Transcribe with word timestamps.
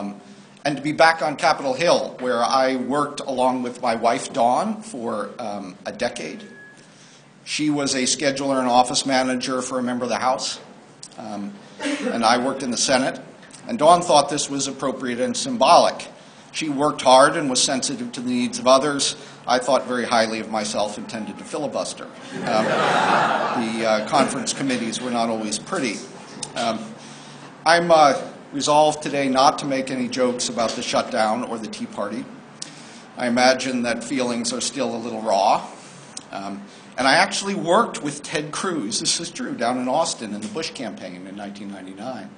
um, 0.00 0.20
and 0.64 0.76
to 0.76 0.82
be 0.82 0.92
back 0.92 1.22
on 1.22 1.36
Capitol 1.36 1.74
Hill, 1.74 2.16
where 2.20 2.42
I 2.42 2.76
worked 2.76 3.20
along 3.20 3.62
with 3.62 3.80
my 3.80 3.94
wife, 3.94 4.32
Dawn, 4.32 4.82
for 4.82 5.30
um, 5.38 5.76
a 5.86 5.92
decade. 5.92 6.42
She 7.44 7.70
was 7.70 7.94
a 7.94 8.02
scheduler 8.02 8.58
and 8.58 8.68
office 8.68 9.06
manager 9.06 9.62
for 9.62 9.78
a 9.78 9.82
member 9.82 10.04
of 10.04 10.10
the 10.10 10.18
House, 10.18 10.60
um, 11.18 11.54
and 11.80 12.24
I 12.24 12.38
worked 12.44 12.62
in 12.62 12.70
the 12.70 12.76
Senate. 12.76 13.20
And 13.68 13.78
Dawn 13.78 14.02
thought 14.02 14.28
this 14.28 14.50
was 14.50 14.66
appropriate 14.66 15.20
and 15.20 15.36
symbolic. 15.36 16.08
She 16.52 16.68
worked 16.68 17.02
hard 17.02 17.36
and 17.36 17.48
was 17.48 17.62
sensitive 17.62 18.12
to 18.12 18.20
the 18.20 18.30
needs 18.30 18.58
of 18.58 18.66
others. 18.66 19.16
I 19.46 19.58
thought 19.58 19.86
very 19.86 20.04
highly 20.04 20.40
of 20.40 20.50
myself 20.50 20.98
and 20.98 21.08
tended 21.08 21.38
to 21.38 21.44
filibuster. 21.44 22.04
Um, 22.04 22.64
the 23.64 23.86
uh, 23.86 24.08
conference 24.08 24.52
committees 24.52 25.00
were 25.00 25.10
not 25.10 25.28
always 25.28 25.58
pretty. 25.58 25.96
Um, 26.56 26.78
I'm 27.64 27.90
uh, 27.90 28.20
resolved 28.52 29.02
today 29.02 29.28
not 29.28 29.58
to 29.60 29.66
make 29.66 29.90
any 29.90 30.08
jokes 30.08 30.48
about 30.48 30.70
the 30.70 30.82
shutdown 30.82 31.44
or 31.44 31.58
the 31.58 31.68
Tea 31.68 31.86
Party. 31.86 32.24
I 33.16 33.26
imagine 33.26 33.82
that 33.82 34.02
feelings 34.02 34.52
are 34.52 34.60
still 34.60 34.94
a 34.94 34.98
little 34.98 35.20
raw. 35.20 35.66
Um, 36.32 36.62
and 36.96 37.06
I 37.06 37.14
actually 37.14 37.54
worked 37.54 38.02
with 38.02 38.22
Ted 38.22 38.52
Cruz, 38.52 39.00
this 39.00 39.20
is 39.20 39.30
true, 39.30 39.54
down 39.54 39.78
in 39.78 39.88
Austin 39.88 40.34
in 40.34 40.40
the 40.40 40.48
Bush 40.48 40.70
campaign 40.70 41.26
in 41.26 41.36
1999. 41.36 42.30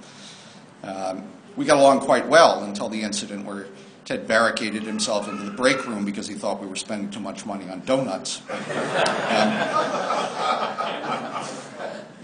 Um, 0.83 1.25
we 1.56 1.65
got 1.65 1.79
along 1.79 2.01
quite 2.01 2.29
well 2.29 2.65
until 2.65 2.89
the 2.89 3.03
incident 3.03 3.45
where 3.45 3.67
Ted 4.05 4.27
barricaded 4.27 4.83
himself 4.83 5.29
into 5.29 5.45
the 5.45 5.51
break 5.53 5.87
room 5.87 6.05
because 6.05 6.27
he 6.27 6.34
thought 6.34 6.61
we 6.61 6.67
were 6.67 6.77
spending 6.77 7.11
too 7.11 7.20
much 7.20 7.47
money 7.47 7.69
on 7.69 7.81
donuts. 7.84 8.42
Um, 8.51 8.59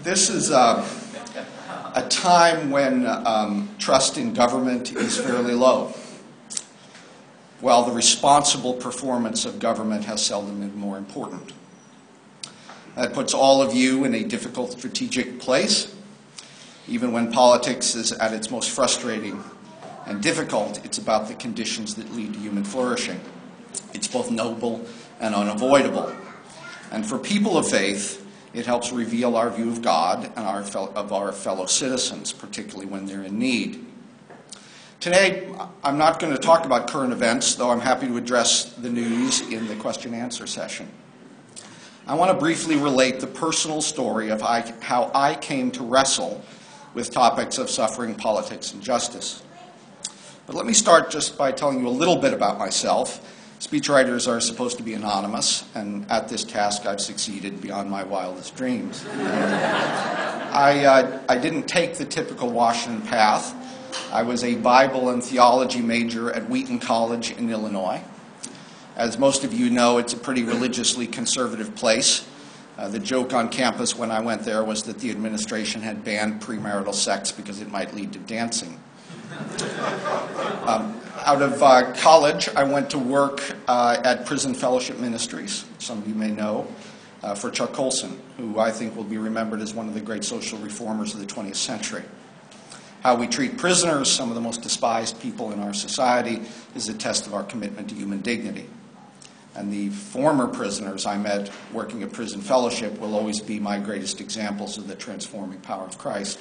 this 0.03 0.29
is 0.29 0.51
uh, 0.51 0.85
a 1.95 2.07
time 2.07 2.69
when 2.69 3.05
um, 3.05 3.69
trust 3.79 4.17
in 4.17 4.33
government 4.33 4.91
is 4.93 5.17
fairly 5.17 5.53
low, 5.53 5.93
while 7.59 7.83
the 7.83 7.91
responsible 7.91 8.73
performance 8.73 9.45
of 9.45 9.59
government 9.59 10.05
has 10.05 10.25
seldom 10.25 10.59
been 10.59 10.75
more 10.77 10.97
important. 10.97 11.53
That 12.95 13.13
puts 13.13 13.33
all 13.33 13.61
of 13.61 13.73
you 13.73 14.03
in 14.05 14.13
a 14.13 14.23
difficult 14.23 14.73
strategic 14.73 15.39
place. 15.39 15.95
Even 16.87 17.11
when 17.11 17.31
politics 17.31 17.95
is 17.95 18.11
at 18.11 18.33
its 18.33 18.49
most 18.49 18.71
frustrating 18.71 19.43
and 20.05 20.21
difficult, 20.21 20.83
it's 20.83 20.97
about 20.97 21.27
the 21.27 21.35
conditions 21.35 21.95
that 21.95 22.11
lead 22.13 22.33
to 22.33 22.39
human 22.39 22.63
flourishing. 22.63 23.19
It's 23.93 24.07
both 24.07 24.31
noble 24.31 24.85
and 25.19 25.35
unavoidable. 25.35 26.11
And 26.91 27.05
for 27.05 27.19
people 27.19 27.57
of 27.57 27.69
faith, 27.69 28.25
it 28.53 28.65
helps 28.65 28.91
reveal 28.91 29.35
our 29.35 29.49
view 29.49 29.69
of 29.69 29.81
God 29.81 30.25
and 30.35 30.45
our 30.45 30.61
of 30.61 31.13
our 31.13 31.31
fellow 31.31 31.65
citizens, 31.65 32.33
particularly 32.33 32.85
when 32.85 33.05
they're 33.05 33.23
in 33.23 33.37
need. 33.37 33.85
Today, 34.99 35.49
I'm 35.81 35.97
not 35.97 36.19
going 36.19 36.33
to 36.33 36.39
talk 36.39 36.65
about 36.65 36.89
current 36.89 37.13
events, 37.13 37.55
though 37.55 37.69
I'm 37.69 37.79
happy 37.79 38.07
to 38.07 38.17
address 38.17 38.73
the 38.73 38.89
news 38.89 39.41
in 39.49 39.65
the 39.67 39.75
question 39.75 40.13
and 40.13 40.21
answer 40.21 40.45
session. 40.45 40.89
I 42.05 42.15
want 42.15 42.31
to 42.31 42.37
briefly 42.37 42.75
relate 42.75 43.19
the 43.19 43.27
personal 43.27 43.81
story 43.81 44.29
of 44.29 44.41
how 44.41 45.11
I 45.13 45.35
came 45.35 45.71
to 45.71 45.83
wrestle 45.83 46.43
with 46.93 47.11
topics 47.11 47.57
of 47.59 47.69
suffering, 47.69 48.15
politics, 48.15 48.73
and 48.73 48.81
justice. 48.81 49.43
But 50.47 50.55
let 50.55 50.65
me 50.65 50.73
start 50.73 51.11
just 51.11 51.37
by 51.37 51.51
telling 51.51 51.79
you 51.79 51.87
a 51.87 51.89
little 51.89 52.15
bit 52.15 52.33
about 52.33 52.57
myself 52.57 53.38
Speechwriters 53.59 54.25
are 54.25 54.39
supposed 54.39 54.77
to 54.77 54.83
be 54.83 54.93
anonymous, 54.93 55.65
and 55.75 56.09
at 56.09 56.29
this 56.29 56.45
task 56.45 56.85
I've 56.85 57.01
succeeded 57.01 57.61
beyond 57.61 57.89
my 57.89 58.03
wildest 58.03 58.55
dreams. 58.55 59.05
I, 60.49 60.85
uh, 60.85 61.21
I 61.27 61.37
didn't 61.37 61.63
take 61.63 61.95
the 61.95 62.05
typical 62.05 62.49
Washington 62.49 63.05
path. 63.05 63.53
I 64.13 64.23
was 64.23 64.45
a 64.45 64.55
Bible 64.55 65.09
and 65.09 65.21
theology 65.21 65.81
major 65.81 66.31
at 66.31 66.49
Wheaton 66.49 66.79
College 66.79 67.31
in 67.31 67.49
Illinois. 67.49 68.01
As 68.95 69.17
most 69.19 69.43
of 69.43 69.53
you 69.53 69.69
know, 69.69 69.97
it's 69.97 70.13
a 70.13 70.17
pretty 70.17 70.43
religiously 70.43 71.05
conservative 71.05 71.75
place. 71.75 72.25
Uh, 72.77 72.87
the 72.87 72.99
joke 72.99 73.33
on 73.33 73.49
campus 73.49 73.93
when 73.93 74.09
I 74.09 74.21
went 74.21 74.43
there 74.43 74.63
was 74.63 74.83
that 74.83 74.99
the 74.99 75.11
administration 75.11 75.81
had 75.81 76.05
banned 76.05 76.41
premarital 76.41 76.93
sex 76.93 77.29
because 77.29 77.59
it 77.59 77.69
might 77.69 77.93
lead 77.93 78.13
to 78.13 78.19
dancing. 78.19 78.79
Um, 80.67 80.99
out 81.25 81.41
of 81.41 81.61
uh, 81.61 81.93
college, 81.93 82.49
I 82.55 82.63
went 82.63 82.89
to 82.91 82.99
work 82.99 83.41
uh, 83.67 84.01
at 84.03 84.25
Prison 84.25 84.53
Fellowship 84.53 84.97
Ministries, 84.97 85.65
some 85.79 85.99
of 85.99 86.07
you 86.07 86.15
may 86.15 86.31
know, 86.31 86.67
uh, 87.21 87.35
for 87.35 87.51
Chuck 87.51 87.73
Colson, 87.73 88.19
who 88.37 88.59
I 88.59 88.71
think 88.71 88.95
will 88.95 89.03
be 89.03 89.17
remembered 89.17 89.61
as 89.61 89.73
one 89.73 89.87
of 89.87 89.93
the 89.93 90.01
great 90.01 90.23
social 90.23 90.57
reformers 90.59 91.13
of 91.13 91.19
the 91.19 91.25
20th 91.25 91.55
century. 91.55 92.03
How 93.01 93.15
we 93.15 93.27
treat 93.27 93.57
prisoners, 93.57 94.11
some 94.11 94.29
of 94.29 94.35
the 94.35 94.41
most 94.41 94.61
despised 94.61 95.21
people 95.21 95.51
in 95.51 95.59
our 95.59 95.73
society, 95.73 96.41
is 96.75 96.89
a 96.89 96.93
test 96.93 97.27
of 97.27 97.33
our 97.33 97.43
commitment 97.43 97.89
to 97.89 97.95
human 97.95 98.21
dignity. 98.21 98.67
And 99.55 99.71
the 99.71 99.89
former 99.89 100.47
prisoners 100.47 101.05
I 101.05 101.17
met 101.17 101.51
working 101.73 102.03
at 102.03 102.11
Prison 102.11 102.41
Fellowship 102.41 102.99
will 102.99 103.15
always 103.15 103.41
be 103.41 103.59
my 103.59 103.79
greatest 103.79 104.21
examples 104.21 104.77
of 104.77 104.87
the 104.87 104.95
transforming 104.95 105.59
power 105.59 105.85
of 105.85 105.97
Christ. 105.97 106.39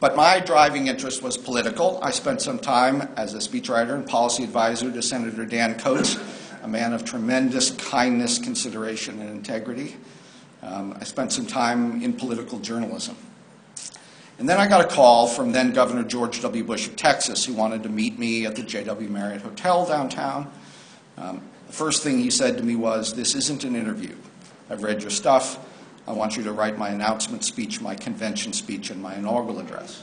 But 0.00 0.16
my 0.16 0.40
driving 0.40 0.86
interest 0.86 1.22
was 1.22 1.36
political. 1.36 2.00
I 2.02 2.10
spent 2.10 2.40
some 2.40 2.58
time 2.58 3.02
as 3.16 3.34
a 3.34 3.36
speechwriter 3.36 3.94
and 3.94 4.06
policy 4.06 4.42
advisor 4.44 4.90
to 4.90 5.02
Senator 5.02 5.44
Dan 5.44 5.78
Coats, 5.78 6.16
a 6.62 6.68
man 6.68 6.94
of 6.94 7.04
tremendous 7.04 7.72
kindness, 7.72 8.38
consideration, 8.38 9.20
and 9.20 9.28
integrity. 9.28 9.96
Um, 10.62 10.96
I 10.98 11.04
spent 11.04 11.32
some 11.32 11.46
time 11.46 12.02
in 12.02 12.14
political 12.14 12.58
journalism. 12.58 13.14
And 14.38 14.48
then 14.48 14.58
I 14.58 14.66
got 14.68 14.82
a 14.82 14.88
call 14.88 15.26
from 15.26 15.52
then 15.52 15.74
Governor 15.74 16.04
George 16.04 16.40
W. 16.40 16.64
Bush 16.64 16.88
of 16.88 16.96
Texas, 16.96 17.44
who 17.44 17.52
wanted 17.52 17.82
to 17.82 17.90
meet 17.90 18.18
me 18.18 18.46
at 18.46 18.56
the 18.56 18.62
JW 18.62 19.10
Marriott 19.10 19.42
Hotel 19.42 19.84
downtown. 19.84 20.50
Um, 21.18 21.42
the 21.66 21.74
first 21.74 22.02
thing 22.02 22.18
he 22.18 22.30
said 22.30 22.56
to 22.56 22.62
me 22.64 22.74
was, 22.74 23.12
This 23.12 23.34
isn't 23.34 23.64
an 23.64 23.76
interview. 23.76 24.16
I've 24.70 24.82
read 24.82 25.02
your 25.02 25.10
stuff. 25.10 25.58
I 26.10 26.12
want 26.12 26.36
you 26.36 26.42
to 26.42 26.50
write 26.50 26.76
my 26.76 26.88
announcement 26.88 27.44
speech, 27.44 27.80
my 27.80 27.94
convention 27.94 28.52
speech, 28.52 28.90
and 28.90 29.00
my 29.00 29.14
inaugural 29.14 29.60
address. 29.60 30.02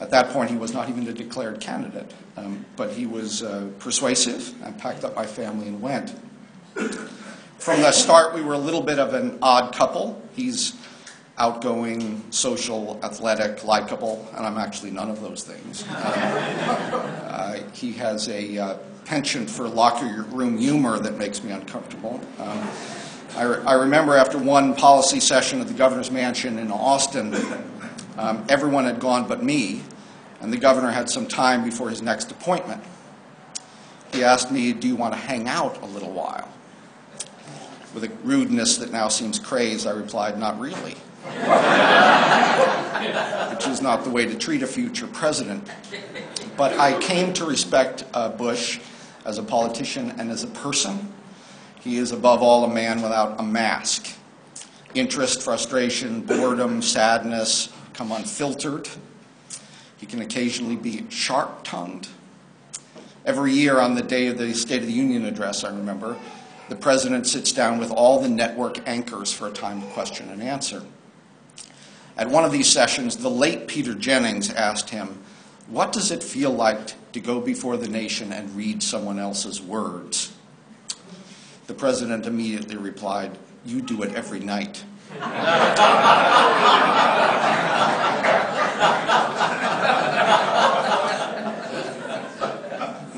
At 0.00 0.08
that 0.12 0.30
point, 0.30 0.50
he 0.50 0.56
was 0.56 0.72
not 0.72 0.88
even 0.88 1.06
a 1.06 1.12
declared 1.12 1.60
candidate, 1.60 2.10
um, 2.38 2.64
but 2.74 2.92
he 2.92 3.04
was 3.04 3.42
uh, 3.42 3.68
persuasive. 3.80 4.54
I 4.64 4.70
packed 4.70 5.04
up 5.04 5.14
my 5.14 5.26
family 5.26 5.68
and 5.68 5.82
went. 5.82 6.14
From 7.58 7.82
the 7.82 7.92
start, 7.92 8.34
we 8.34 8.40
were 8.40 8.54
a 8.54 8.58
little 8.58 8.80
bit 8.80 8.98
of 8.98 9.12
an 9.12 9.38
odd 9.42 9.74
couple. 9.74 10.22
He's 10.34 10.72
outgoing, 11.36 12.24
social, 12.30 12.98
athletic, 13.02 13.64
likable, 13.64 14.26
and 14.34 14.46
I'm 14.46 14.56
actually 14.56 14.92
none 14.92 15.10
of 15.10 15.20
those 15.20 15.42
things. 15.42 15.82
Um, 15.82 15.92
uh, 15.94 17.58
he 17.74 17.92
has 17.92 18.26
a 18.30 18.56
uh, 18.56 18.78
penchant 19.04 19.50
for 19.50 19.68
locker 19.68 20.24
room 20.30 20.56
humor 20.56 20.98
that 20.98 21.18
makes 21.18 21.44
me 21.44 21.52
uncomfortable. 21.52 22.22
Um, 22.38 22.68
I, 23.36 23.42
re- 23.42 23.62
I, 23.64 23.74
remember 23.74 24.16
after 24.16 24.38
one 24.38 24.74
policy 24.74 25.20
session 25.20 25.60
at 25.60 25.68
the 25.68 25.74
governor's 25.74 26.10
mansion 26.10 26.58
in 26.58 26.72
Austin, 26.72 27.34
um, 28.16 28.44
everyone 28.48 28.84
had 28.84 29.00
gone 29.00 29.28
but 29.28 29.42
me, 29.42 29.82
and 30.40 30.52
the 30.52 30.56
governor 30.56 30.90
had 30.90 31.10
some 31.10 31.26
time 31.26 31.64
before 31.64 31.90
his 31.90 32.02
next 32.02 32.30
appointment. 32.30 32.82
He 34.12 34.24
asked 34.24 34.50
me, 34.50 34.72
Do 34.72 34.88
you 34.88 34.96
want 34.96 35.14
to 35.14 35.20
hang 35.20 35.48
out 35.48 35.82
a 35.82 35.86
little 35.86 36.10
while? 36.10 36.48
With 37.94 38.04
a 38.04 38.10
rudeness 38.24 38.78
that 38.78 38.92
now 38.92 39.08
seems 39.08 39.38
crazed, 39.38 39.86
I 39.86 39.90
replied, 39.90 40.38
Not 40.38 40.58
really. 40.58 40.96
Which 43.54 43.66
is 43.66 43.82
not 43.82 44.04
the 44.04 44.10
way 44.10 44.24
to 44.24 44.36
treat 44.36 44.62
a 44.62 44.66
future 44.66 45.06
president. 45.06 45.68
But 46.56 46.78
I 46.78 46.98
came 46.98 47.32
to 47.34 47.44
respect 47.44 48.04
uh, 48.14 48.30
Bush 48.30 48.80
as 49.24 49.38
a 49.38 49.42
politician 49.42 50.14
and 50.18 50.30
as 50.30 50.44
a 50.44 50.48
person 50.48 51.12
he 51.88 51.96
is 51.96 52.12
above 52.12 52.42
all 52.42 52.64
a 52.64 52.68
man 52.68 53.00
without 53.00 53.40
a 53.40 53.42
mask. 53.42 54.14
Interest, 54.94 55.40
frustration, 55.40 56.20
boredom, 56.20 56.82
sadness 56.82 57.72
come 57.94 58.12
unfiltered. 58.12 58.88
He 59.96 60.04
can 60.04 60.20
occasionally 60.20 60.76
be 60.76 61.06
sharp 61.08 61.64
tongued. 61.64 62.08
Every 63.24 63.52
year 63.52 63.78
on 63.80 63.94
the 63.94 64.02
day 64.02 64.26
of 64.26 64.36
the 64.36 64.52
State 64.54 64.82
of 64.82 64.86
the 64.86 64.92
Union 64.92 65.24
address, 65.24 65.64
I 65.64 65.70
remember, 65.70 66.16
the 66.68 66.76
president 66.76 67.26
sits 67.26 67.52
down 67.52 67.78
with 67.78 67.90
all 67.90 68.20
the 68.20 68.28
network 68.28 68.86
anchors 68.86 69.32
for 69.32 69.48
a 69.48 69.52
time 69.52 69.82
of 69.82 69.88
question 69.90 70.28
and 70.28 70.42
answer. 70.42 70.82
At 72.18 72.28
one 72.28 72.44
of 72.44 72.52
these 72.52 72.68
sessions, 72.68 73.16
the 73.16 73.30
late 73.30 73.66
Peter 73.66 73.94
Jennings 73.94 74.52
asked 74.52 74.90
him, 74.90 75.22
What 75.68 75.92
does 75.92 76.10
it 76.10 76.22
feel 76.22 76.50
like 76.50 77.12
to 77.12 77.20
go 77.20 77.40
before 77.40 77.78
the 77.78 77.88
nation 77.88 78.30
and 78.32 78.54
read 78.54 78.82
someone 78.82 79.18
else's 79.18 79.62
words? 79.62 80.34
The 81.68 81.74
president 81.74 82.24
immediately 82.24 82.78
replied, 82.78 83.36
You 83.66 83.82
do 83.82 84.02
it 84.02 84.14
every 84.14 84.40
night. 84.40 84.82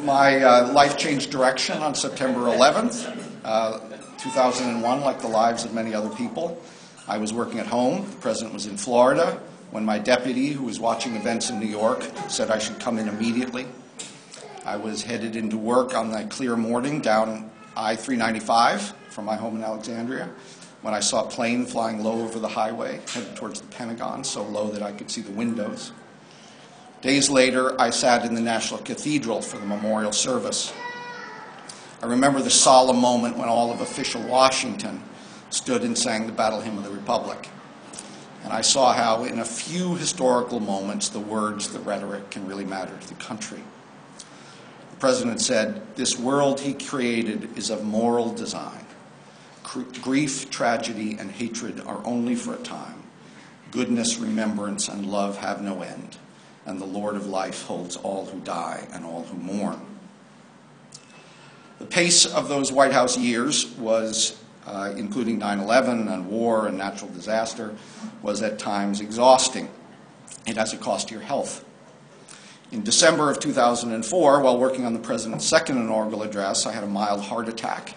My 0.03 0.43
uh, 0.43 0.73
life 0.73 0.99
changed 0.99 1.31
direction 1.31 1.79
on 1.79 1.95
September 1.95 2.41
11th, 2.41 3.39
uh, 3.45 3.79
2001, 4.19 5.01
like 5.01 5.21
the 5.21 5.29
lives 5.29 5.65
of 5.65 5.73
many 5.73 5.95
other 5.95 6.11
people. 6.17 6.61
I 7.07 7.19
was 7.19 7.33
working 7.33 7.61
at 7.61 7.69
home. 7.69 8.05
The 8.11 8.17
president 8.17 8.53
was 8.53 8.67
in 8.67 8.77
Florida. 8.77 9.41
when 9.71 9.85
my 9.85 10.01
deputy, 10.01 10.49
who 10.49 10.65
was 10.65 10.81
watching 10.81 11.15
events 11.15 11.51
in 11.51 11.61
New 11.61 11.69
York, 11.69 12.03
said 12.27 12.51
I 12.51 12.59
should 12.59 12.81
come 12.81 12.99
in 12.99 13.07
immediately. 13.07 13.69
I 14.65 14.77
was 14.77 15.05
headed 15.05 15.37
into 15.37 15.57
work 15.57 15.95
on 15.95 16.11
that 16.11 16.31
clear 16.31 16.57
morning 16.57 17.01
down 17.01 17.49
I 17.77 17.97
395 17.97 18.95
from 19.09 19.25
my 19.25 19.37
home 19.37 19.57
in 19.57 19.65
Alexandria 19.65 20.31
when 20.83 20.95
I 20.95 21.01
saw 21.01 21.27
a 21.27 21.29
plane 21.29 21.67
flying 21.67 22.03
low 22.03 22.23
over 22.23 22.39
the 22.39 22.49
highway, 22.49 23.01
headed 23.13 23.37
towards 23.37 23.61
the 23.61 23.67
Pentagon, 23.69 24.25
so 24.25 24.43
low 24.43 24.69
that 24.71 24.83
I 24.83 24.93
could 24.93 25.11
see 25.11 25.21
the 25.21 25.33
windows. 25.33 25.93
Days 27.03 27.29
later, 27.29 27.81
I 27.81 27.91
sat 27.91 28.25
in 28.25 28.35
the 28.35 28.41
National 28.41 28.81
Cathedral 28.81 29.43
for 29.43 29.59
the 29.59 29.67
memorial 29.67 30.13
service. 30.13 30.73
I 32.03 32.07
remember 32.07 32.41
the 32.41 32.51
solemn 32.51 32.99
moment 32.99 33.37
when 33.37 33.49
all 33.49 33.71
of 33.71 33.81
official 33.81 34.23
Washington 34.23 35.03
stood 35.51 35.83
and 35.83 35.97
sang 35.97 36.27
the 36.27 36.33
Battle 36.33 36.61
Hymn 36.61 36.79
of 36.79 36.85
the 36.85 36.91
Republic. 36.91 37.49
And 38.45 38.53
I 38.53 38.63
saw 38.63 38.93
how, 38.93 39.25
in 39.25 39.39
a 39.39 39.45
few 39.45 39.97
historical 39.97 40.61
moments, 40.61 41.11
the 41.11 41.21
words, 41.21 41.69
the 41.69 41.81
rhetoric 41.81 42.31
can 42.31 42.47
really 42.47 42.65
matter 42.65 42.97
to 42.97 43.09
the 43.09 43.15
country. 43.15 43.63
President 45.01 45.41
said, 45.41 45.97
This 45.97 46.19
world 46.19 46.61
he 46.61 46.75
created 46.75 47.57
is 47.57 47.71
of 47.71 47.83
moral 47.83 48.33
design. 48.35 48.85
Grief, 50.03 50.51
tragedy, 50.51 51.17
and 51.19 51.31
hatred 51.31 51.81
are 51.87 52.05
only 52.05 52.35
for 52.35 52.55
a 52.55 52.59
time. 52.59 53.03
Goodness, 53.71 54.19
remembrance, 54.19 54.89
and 54.89 55.07
love 55.07 55.39
have 55.39 55.63
no 55.63 55.81
end. 55.81 56.19
And 56.67 56.79
the 56.79 56.87
Lord 56.87 57.17
of 57.17 57.27
life 57.27 57.63
holds 57.63 57.97
all 57.97 58.27
who 58.27 58.41
die 58.41 58.87
and 58.93 59.05
all 59.05 59.23
who 59.25 59.39
mourn. 59.39 59.81
The 61.79 61.87
pace 61.87 62.27
of 62.27 62.49
those 62.49 62.71
White 62.71 62.93
House 62.93 63.17
years 63.17 63.67
was, 63.79 64.39
uh, 64.67 64.93
including 64.97 65.39
9 65.39 65.61
11 65.61 66.09
and 66.09 66.29
war 66.29 66.67
and 66.67 66.77
natural 66.77 67.11
disaster, 67.11 67.75
was 68.21 68.43
at 68.43 68.59
times 68.59 69.01
exhausting. 69.01 69.71
It 70.47 70.59
has 70.59 70.75
a 70.75 70.77
cost 70.77 71.09
to 71.09 71.15
your 71.15 71.23
health. 71.23 71.65
In 72.73 72.85
December 72.85 73.31
of 73.31 73.41
2004, 73.41 74.41
while 74.41 74.59
working 74.59 74.87
on 74.87 74.93
the 74.93 75.01
president's 75.01 75.45
second 75.45 75.79
inaugural 75.79 76.23
address, 76.23 76.67
I 76.67 76.73
had 76.73 76.85
a 76.85 76.89
mild 76.89 77.21
heart 77.21 77.49
attack. 77.49 77.97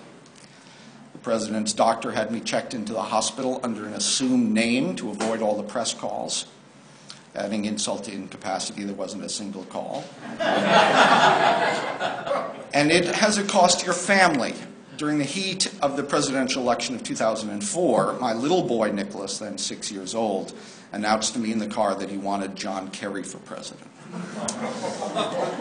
The 1.13 1.19
president's 1.19 1.73
doctor 1.73 2.11
had 2.11 2.31
me 2.31 2.39
checked 2.39 2.73
into 2.73 2.91
the 2.91 3.03
hospital 3.03 3.59
under 3.61 3.85
an 3.85 3.93
assumed 3.93 4.51
name 4.51 4.95
to 4.95 5.11
avoid 5.11 5.43
all 5.43 5.55
the 5.55 5.63
press 5.63 5.93
calls. 5.93 6.47
Adding 7.35 7.65
insult 7.65 8.05
to 8.05 8.11
incapacity, 8.11 8.83
there 8.83 8.95
wasn't 8.95 9.23
a 9.23 9.29
single 9.29 9.63
call. 9.65 10.05
and 12.73 12.91
it 12.91 13.05
has 13.15 13.37
a 13.37 13.43
cost 13.43 13.81
to 13.81 13.85
your 13.85 13.93
family. 13.93 14.55
During 14.97 15.17
the 15.17 15.23
heat 15.23 15.73
of 15.81 15.97
the 15.97 16.03
presidential 16.03 16.61
election 16.61 16.95
of 16.95 17.03
2004, 17.03 18.19
my 18.19 18.33
little 18.33 18.63
boy, 18.63 18.91
Nicholas, 18.91 19.39
then 19.39 19.57
six 19.57 19.91
years 19.91 20.13
old, 20.13 20.53
announced 20.91 21.33
to 21.33 21.39
me 21.39 21.51
in 21.51 21.57
the 21.57 21.67
car 21.67 21.95
that 21.95 22.09
he 22.09 22.17
wanted 22.17 22.55
John 22.55 22.89
Kerry 22.91 23.23
for 23.23 23.39
president. 23.39 23.87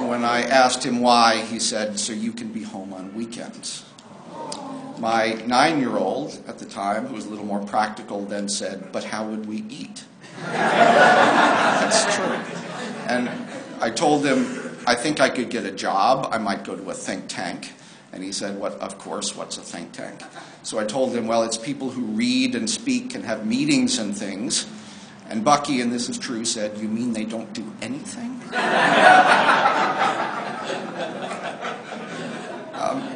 when 0.06 0.25
I 0.25 0.43
asked 0.43 0.84
him 0.84 1.00
why, 1.00 1.43
he 1.43 1.58
said, 1.58 1.99
So 1.99 2.12
you 2.12 2.32
can 2.32 2.52
be 2.52 2.62
home 2.62 2.93
on 2.93 3.14
weekends. 3.14 3.84
My 4.99 5.32
nine 5.46 5.81
year 5.81 5.96
old 5.96 6.38
at 6.46 6.58
the 6.58 6.67
time, 6.67 7.06
who 7.06 7.14
was 7.14 7.25
a 7.25 7.31
little 7.31 7.46
more 7.46 7.64
practical, 7.64 8.25
then 8.26 8.49
said, 8.49 8.93
But 8.93 9.05
how 9.05 9.26
would 9.26 9.46
we 9.46 9.64
eat? 9.70 10.05
That's 10.43 12.14
true. 12.14 12.37
And 13.08 13.31
I 13.81 13.90
told 13.90 14.26
him, 14.26 14.76
I 14.87 14.94
think 14.94 15.20
I 15.20 15.31
could 15.31 15.49
get 15.49 15.64
a 15.64 15.73
job. 15.73 16.28
I 16.31 16.38
might 16.38 16.64
go 16.64 16.76
to 16.76 16.90
a 16.90 16.94
think 16.94 17.25
tank. 17.28 17.73
And 18.12 18.23
he 18.23 18.32
said, 18.32 18.59
What, 18.59 18.73
Of 18.75 18.99
course, 18.99 19.35
what's 19.35 19.56
a 19.56 19.62
think 19.62 19.93
tank? 19.93 20.23
So 20.62 20.79
I 20.79 20.85
told 20.85 21.14
him, 21.14 21.26
Well, 21.26 21.43
it's 21.43 21.56
people 21.56 21.91
who 21.91 22.03
read 22.03 22.55
and 22.55 22.69
speak 22.69 23.14
and 23.14 23.25
have 23.25 23.47
meetings 23.47 23.99
and 23.99 24.17
things. 24.17 24.67
And 25.29 25.44
Bucky, 25.44 25.81
and 25.81 25.91
this 25.93 26.09
is 26.09 26.19
true, 26.19 26.44
said, 26.44 26.76
You 26.79 26.88
mean 26.88 27.12
they 27.12 27.25
don't 27.25 27.53
do 27.53 27.64
anything? 27.81 28.31
um, 32.75 33.09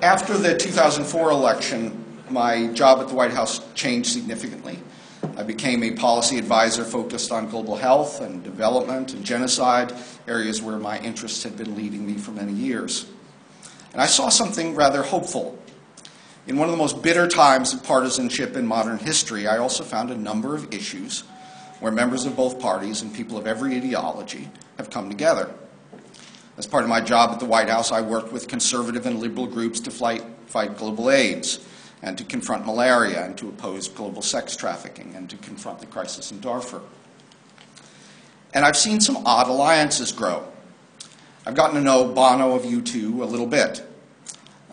after 0.00 0.38
the 0.38 0.56
2004 0.56 1.30
election, 1.30 2.02
my 2.30 2.68
job 2.68 3.00
at 3.00 3.08
the 3.08 3.14
White 3.14 3.32
House 3.32 3.60
changed 3.74 4.10
significantly. 4.10 4.78
I 5.36 5.42
became 5.42 5.82
a 5.82 5.92
policy 5.92 6.38
advisor 6.38 6.84
focused 6.84 7.30
on 7.30 7.48
global 7.48 7.76
health 7.76 8.20
and 8.20 8.42
development 8.42 9.14
and 9.14 9.24
genocide, 9.24 9.92
areas 10.26 10.62
where 10.62 10.78
my 10.78 10.98
interests 11.00 11.42
had 11.42 11.56
been 11.56 11.76
leading 11.76 12.06
me 12.06 12.14
for 12.14 12.32
many 12.32 12.52
years. 12.52 13.06
And 13.92 14.00
I 14.00 14.06
saw 14.06 14.28
something 14.28 14.74
rather 14.74 15.02
hopeful. 15.02 15.58
In 16.46 16.56
one 16.56 16.68
of 16.68 16.72
the 16.72 16.78
most 16.78 17.02
bitter 17.02 17.28
times 17.28 17.72
of 17.72 17.84
partisanship 17.84 18.56
in 18.56 18.66
modern 18.66 18.98
history, 18.98 19.46
I 19.46 19.58
also 19.58 19.84
found 19.84 20.10
a 20.10 20.16
number 20.16 20.54
of 20.54 20.72
issues 20.74 21.20
where 21.80 21.92
members 21.92 22.24
of 22.24 22.36
both 22.36 22.58
parties 22.60 23.02
and 23.02 23.14
people 23.14 23.36
of 23.36 23.46
every 23.46 23.76
ideology 23.76 24.48
have 24.78 24.90
come 24.90 25.08
together. 25.08 25.52
As 26.56 26.66
part 26.66 26.84
of 26.84 26.90
my 26.90 27.00
job 27.00 27.30
at 27.30 27.40
the 27.40 27.46
White 27.46 27.68
House, 27.68 27.92
I 27.92 28.00
worked 28.02 28.32
with 28.32 28.48
conservative 28.48 29.06
and 29.06 29.20
liberal 29.20 29.46
groups 29.46 29.80
to 29.80 29.90
fight, 29.90 30.24
fight 30.46 30.76
global 30.76 31.10
AIDS 31.10 31.60
and 32.02 32.18
to 32.18 32.24
confront 32.24 32.66
malaria 32.66 33.24
and 33.24 33.38
to 33.38 33.48
oppose 33.48 33.88
global 33.88 34.22
sex 34.22 34.56
trafficking 34.56 35.14
and 35.14 35.30
to 35.30 35.36
confront 35.38 35.78
the 35.78 35.86
crisis 35.86 36.30
in 36.30 36.40
Darfur. 36.40 36.82
And 38.52 38.64
I've 38.64 38.76
seen 38.76 39.00
some 39.00 39.18
odd 39.24 39.48
alliances 39.48 40.12
grow. 40.12 40.51
I've 41.44 41.56
gotten 41.56 41.74
to 41.74 41.80
know 41.80 42.04
Bono 42.04 42.54
of 42.54 42.62
U2 42.62 43.20
a 43.20 43.24
little 43.24 43.48
bit. 43.48 43.84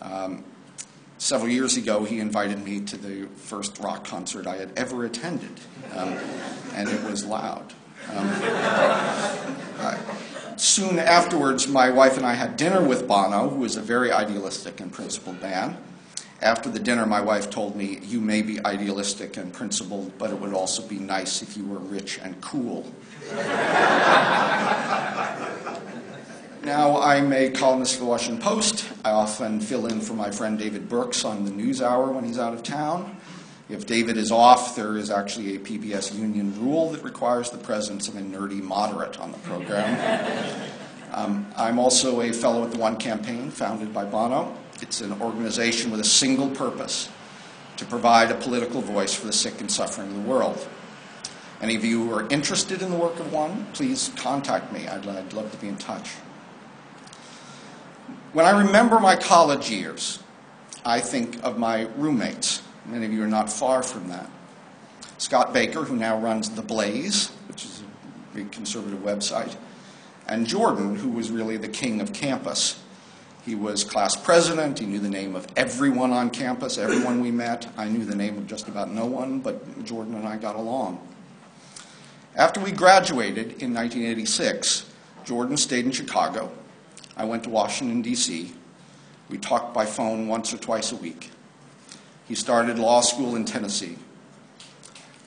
Um, 0.00 0.44
several 1.18 1.50
years 1.50 1.76
ago, 1.76 2.04
he 2.04 2.20
invited 2.20 2.64
me 2.64 2.80
to 2.82 2.96
the 2.96 3.26
first 3.36 3.80
rock 3.80 4.04
concert 4.04 4.46
I 4.46 4.56
had 4.56 4.72
ever 4.76 5.04
attended, 5.04 5.60
um, 5.96 6.16
and 6.74 6.88
it 6.88 7.02
was 7.02 7.24
loud. 7.24 7.72
Um, 8.08 8.28
I, 9.80 9.98
soon 10.56 11.00
afterwards, 11.00 11.66
my 11.66 11.90
wife 11.90 12.16
and 12.16 12.24
I 12.24 12.34
had 12.34 12.56
dinner 12.56 12.80
with 12.82 13.08
Bono, 13.08 13.48
who 13.48 13.64
is 13.64 13.76
a 13.76 13.82
very 13.82 14.12
idealistic 14.12 14.78
and 14.78 14.92
principled 14.92 15.42
man. 15.42 15.76
After 16.40 16.70
the 16.70 16.78
dinner, 16.78 17.04
my 17.04 17.20
wife 17.20 17.50
told 17.50 17.74
me, 17.74 17.98
You 18.02 18.20
may 18.20 18.42
be 18.42 18.64
idealistic 18.64 19.36
and 19.36 19.52
principled, 19.52 20.16
but 20.18 20.30
it 20.30 20.38
would 20.40 20.54
also 20.54 20.86
be 20.86 21.00
nice 21.00 21.42
if 21.42 21.56
you 21.56 21.66
were 21.66 21.78
rich 21.78 22.18
and 22.22 22.40
cool. 22.40 22.86
Now, 26.70 27.00
I'm 27.00 27.32
a 27.32 27.50
columnist 27.50 27.94
for 27.94 28.02
the 28.02 28.06
Washington 28.06 28.40
Post. 28.40 28.88
I 29.04 29.10
often 29.10 29.58
fill 29.58 29.86
in 29.86 30.00
for 30.00 30.14
my 30.14 30.30
friend 30.30 30.56
David 30.56 30.88
Brooks 30.88 31.24
on 31.24 31.44
the 31.44 31.50
News 31.50 31.82
Hour 31.82 32.12
when 32.12 32.22
he's 32.22 32.38
out 32.38 32.54
of 32.54 32.62
town. 32.62 33.16
If 33.68 33.86
David 33.86 34.16
is 34.16 34.30
off, 34.30 34.76
there 34.76 34.96
is 34.96 35.10
actually 35.10 35.56
a 35.56 35.58
PBS 35.58 36.16
union 36.16 36.54
rule 36.64 36.92
that 36.92 37.02
requires 37.02 37.50
the 37.50 37.58
presence 37.58 38.06
of 38.06 38.14
a 38.14 38.20
nerdy 38.20 38.62
moderate 38.62 39.18
on 39.18 39.32
the 39.32 39.38
program. 39.38 40.70
um, 41.12 41.44
I'm 41.56 41.80
also 41.80 42.20
a 42.20 42.32
fellow 42.32 42.62
at 42.62 42.70
the 42.70 42.78
One 42.78 42.96
Campaign, 42.98 43.50
founded 43.50 43.92
by 43.92 44.04
Bono. 44.04 44.56
It's 44.80 45.00
an 45.00 45.20
organization 45.20 45.90
with 45.90 45.98
a 45.98 46.04
single 46.04 46.50
purpose 46.50 47.08
to 47.78 47.84
provide 47.84 48.30
a 48.30 48.36
political 48.36 48.80
voice 48.80 49.12
for 49.12 49.26
the 49.26 49.32
sick 49.32 49.60
and 49.60 49.72
suffering 49.72 50.10
of 50.10 50.14
the 50.14 50.30
world. 50.30 50.68
Any 51.60 51.74
of 51.74 51.84
you 51.84 52.04
who 52.04 52.14
are 52.14 52.28
interested 52.28 52.80
in 52.80 52.92
the 52.92 52.96
work 52.96 53.18
of 53.18 53.32
One, 53.32 53.66
please 53.72 54.12
contact 54.14 54.72
me. 54.72 54.86
I'd, 54.86 55.08
I'd 55.08 55.32
love 55.32 55.50
to 55.50 55.58
be 55.58 55.66
in 55.66 55.76
touch. 55.76 56.10
When 58.32 58.46
I 58.46 58.60
remember 58.60 59.00
my 59.00 59.16
college 59.16 59.70
years, 59.70 60.20
I 60.84 61.00
think 61.00 61.42
of 61.42 61.58
my 61.58 61.88
roommates. 61.96 62.62
Many 62.86 63.06
of 63.06 63.12
you 63.12 63.24
are 63.24 63.28
not 63.28 63.50
far 63.50 63.82
from 63.82 64.08
that. 64.08 64.30
Scott 65.18 65.52
Baker, 65.52 65.82
who 65.82 65.96
now 65.96 66.16
runs 66.16 66.48
The 66.50 66.62
Blaze, 66.62 67.30
which 67.48 67.64
is 67.64 67.82
a 67.82 68.36
big 68.36 68.52
conservative 68.52 69.00
website, 69.00 69.56
and 70.28 70.46
Jordan, 70.46 70.94
who 70.94 71.08
was 71.08 71.32
really 71.32 71.56
the 71.56 71.68
king 71.68 72.00
of 72.00 72.12
campus. 72.12 72.80
He 73.44 73.56
was 73.56 73.82
class 73.82 74.14
president. 74.14 74.78
He 74.78 74.86
knew 74.86 75.00
the 75.00 75.10
name 75.10 75.34
of 75.34 75.48
everyone 75.56 76.12
on 76.12 76.30
campus, 76.30 76.78
everyone 76.78 77.20
we 77.20 77.32
met. 77.32 77.66
I 77.76 77.88
knew 77.88 78.04
the 78.04 78.14
name 78.14 78.38
of 78.38 78.46
just 78.46 78.68
about 78.68 78.92
no 78.92 79.06
one, 79.06 79.40
but 79.40 79.84
Jordan 79.84 80.14
and 80.14 80.28
I 80.28 80.36
got 80.36 80.54
along. 80.54 81.04
After 82.36 82.60
we 82.60 82.70
graduated 82.70 83.60
in 83.60 83.74
1986, 83.74 84.88
Jordan 85.24 85.56
stayed 85.56 85.84
in 85.84 85.90
Chicago. 85.90 86.52
I 87.20 87.24
went 87.24 87.44
to 87.44 87.50
Washington, 87.50 88.00
D.C. 88.00 88.50
We 89.28 89.36
talked 89.36 89.74
by 89.74 89.84
phone 89.84 90.26
once 90.26 90.54
or 90.54 90.56
twice 90.56 90.90
a 90.90 90.96
week. 90.96 91.30
He 92.26 92.34
started 92.34 92.78
law 92.78 93.02
school 93.02 93.36
in 93.36 93.44
Tennessee. 93.44 93.98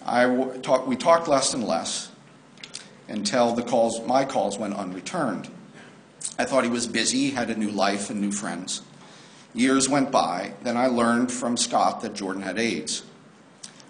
I 0.03 0.25
talk, 0.63 0.87
we 0.87 0.95
talked 0.95 1.27
less 1.27 1.53
and 1.53 1.63
less 1.63 2.09
until 3.07 3.53
the 3.53 3.61
calls, 3.61 4.03
my 4.07 4.25
calls 4.25 4.57
went 4.57 4.73
unreturned. 4.73 5.49
I 6.39 6.45
thought 6.45 6.63
he 6.63 6.69
was 6.71 6.87
busy, 6.87 7.29
had 7.29 7.51
a 7.51 7.55
new 7.55 7.69
life 7.69 8.09
and 8.09 8.19
new 8.19 8.31
friends. 8.31 8.81
Years 9.53 9.87
went 9.87 10.09
by. 10.09 10.53
Then 10.63 10.77
I 10.77 10.87
learned 10.87 11.31
from 11.31 11.57
Scott 11.57 12.01
that 12.01 12.15
Jordan 12.15 12.41
had 12.41 12.57
AIDS. 12.57 13.03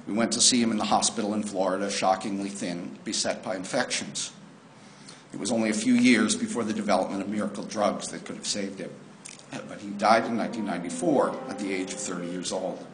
We 0.07 0.13
went 0.13 0.33
to 0.33 0.41
see 0.41 0.61
him 0.61 0.71
in 0.71 0.77
the 0.77 0.83
hospital 0.83 1.33
in 1.33 1.43
Florida, 1.43 1.89
shockingly 1.89 2.49
thin, 2.49 2.99
beset 3.05 3.41
by 3.45 3.55
infections. 3.55 4.33
It 5.33 5.39
was 5.39 5.51
only 5.51 5.69
a 5.69 5.73
few 5.73 5.93
years 5.93 6.35
before 6.35 6.63
the 6.63 6.73
development 6.73 7.21
of 7.21 7.27
miracle 7.27 7.63
drugs 7.63 8.09
that 8.09 8.23
could 8.23 8.35
have 8.35 8.47
saved 8.47 8.79
him. 8.79 8.91
But 9.67 9.79
he 9.79 9.89
died 9.89 10.25
in 10.25 10.37
1994 10.37 11.49
at 11.49 11.59
the 11.59 11.73
age 11.73 11.93
of 11.93 11.99
30 11.99 12.27
years 12.27 12.51
old. 12.51 12.85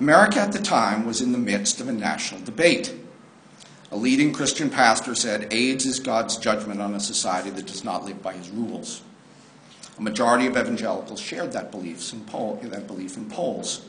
America 0.00 0.40
at 0.40 0.52
the 0.52 0.58
time 0.58 1.06
was 1.06 1.20
in 1.20 1.32
the 1.32 1.38
midst 1.38 1.80
of 1.80 1.88
a 1.88 1.92
national 1.92 2.40
debate. 2.42 2.94
A 3.90 3.96
leading 3.96 4.32
Christian 4.32 4.70
pastor 4.70 5.14
said 5.14 5.52
AIDS 5.52 5.84
is 5.84 6.00
God's 6.00 6.38
judgment 6.38 6.80
on 6.80 6.94
a 6.94 7.00
society 7.00 7.50
that 7.50 7.66
does 7.66 7.84
not 7.84 8.04
live 8.04 8.22
by 8.22 8.32
his 8.32 8.48
rules. 8.48 9.02
A 9.98 10.02
majority 10.02 10.46
of 10.46 10.56
evangelicals 10.56 11.20
shared 11.20 11.52
that, 11.52 11.70
poll, 11.70 12.58
that 12.62 12.86
belief 12.86 13.16
in 13.18 13.28
polls. 13.28 13.86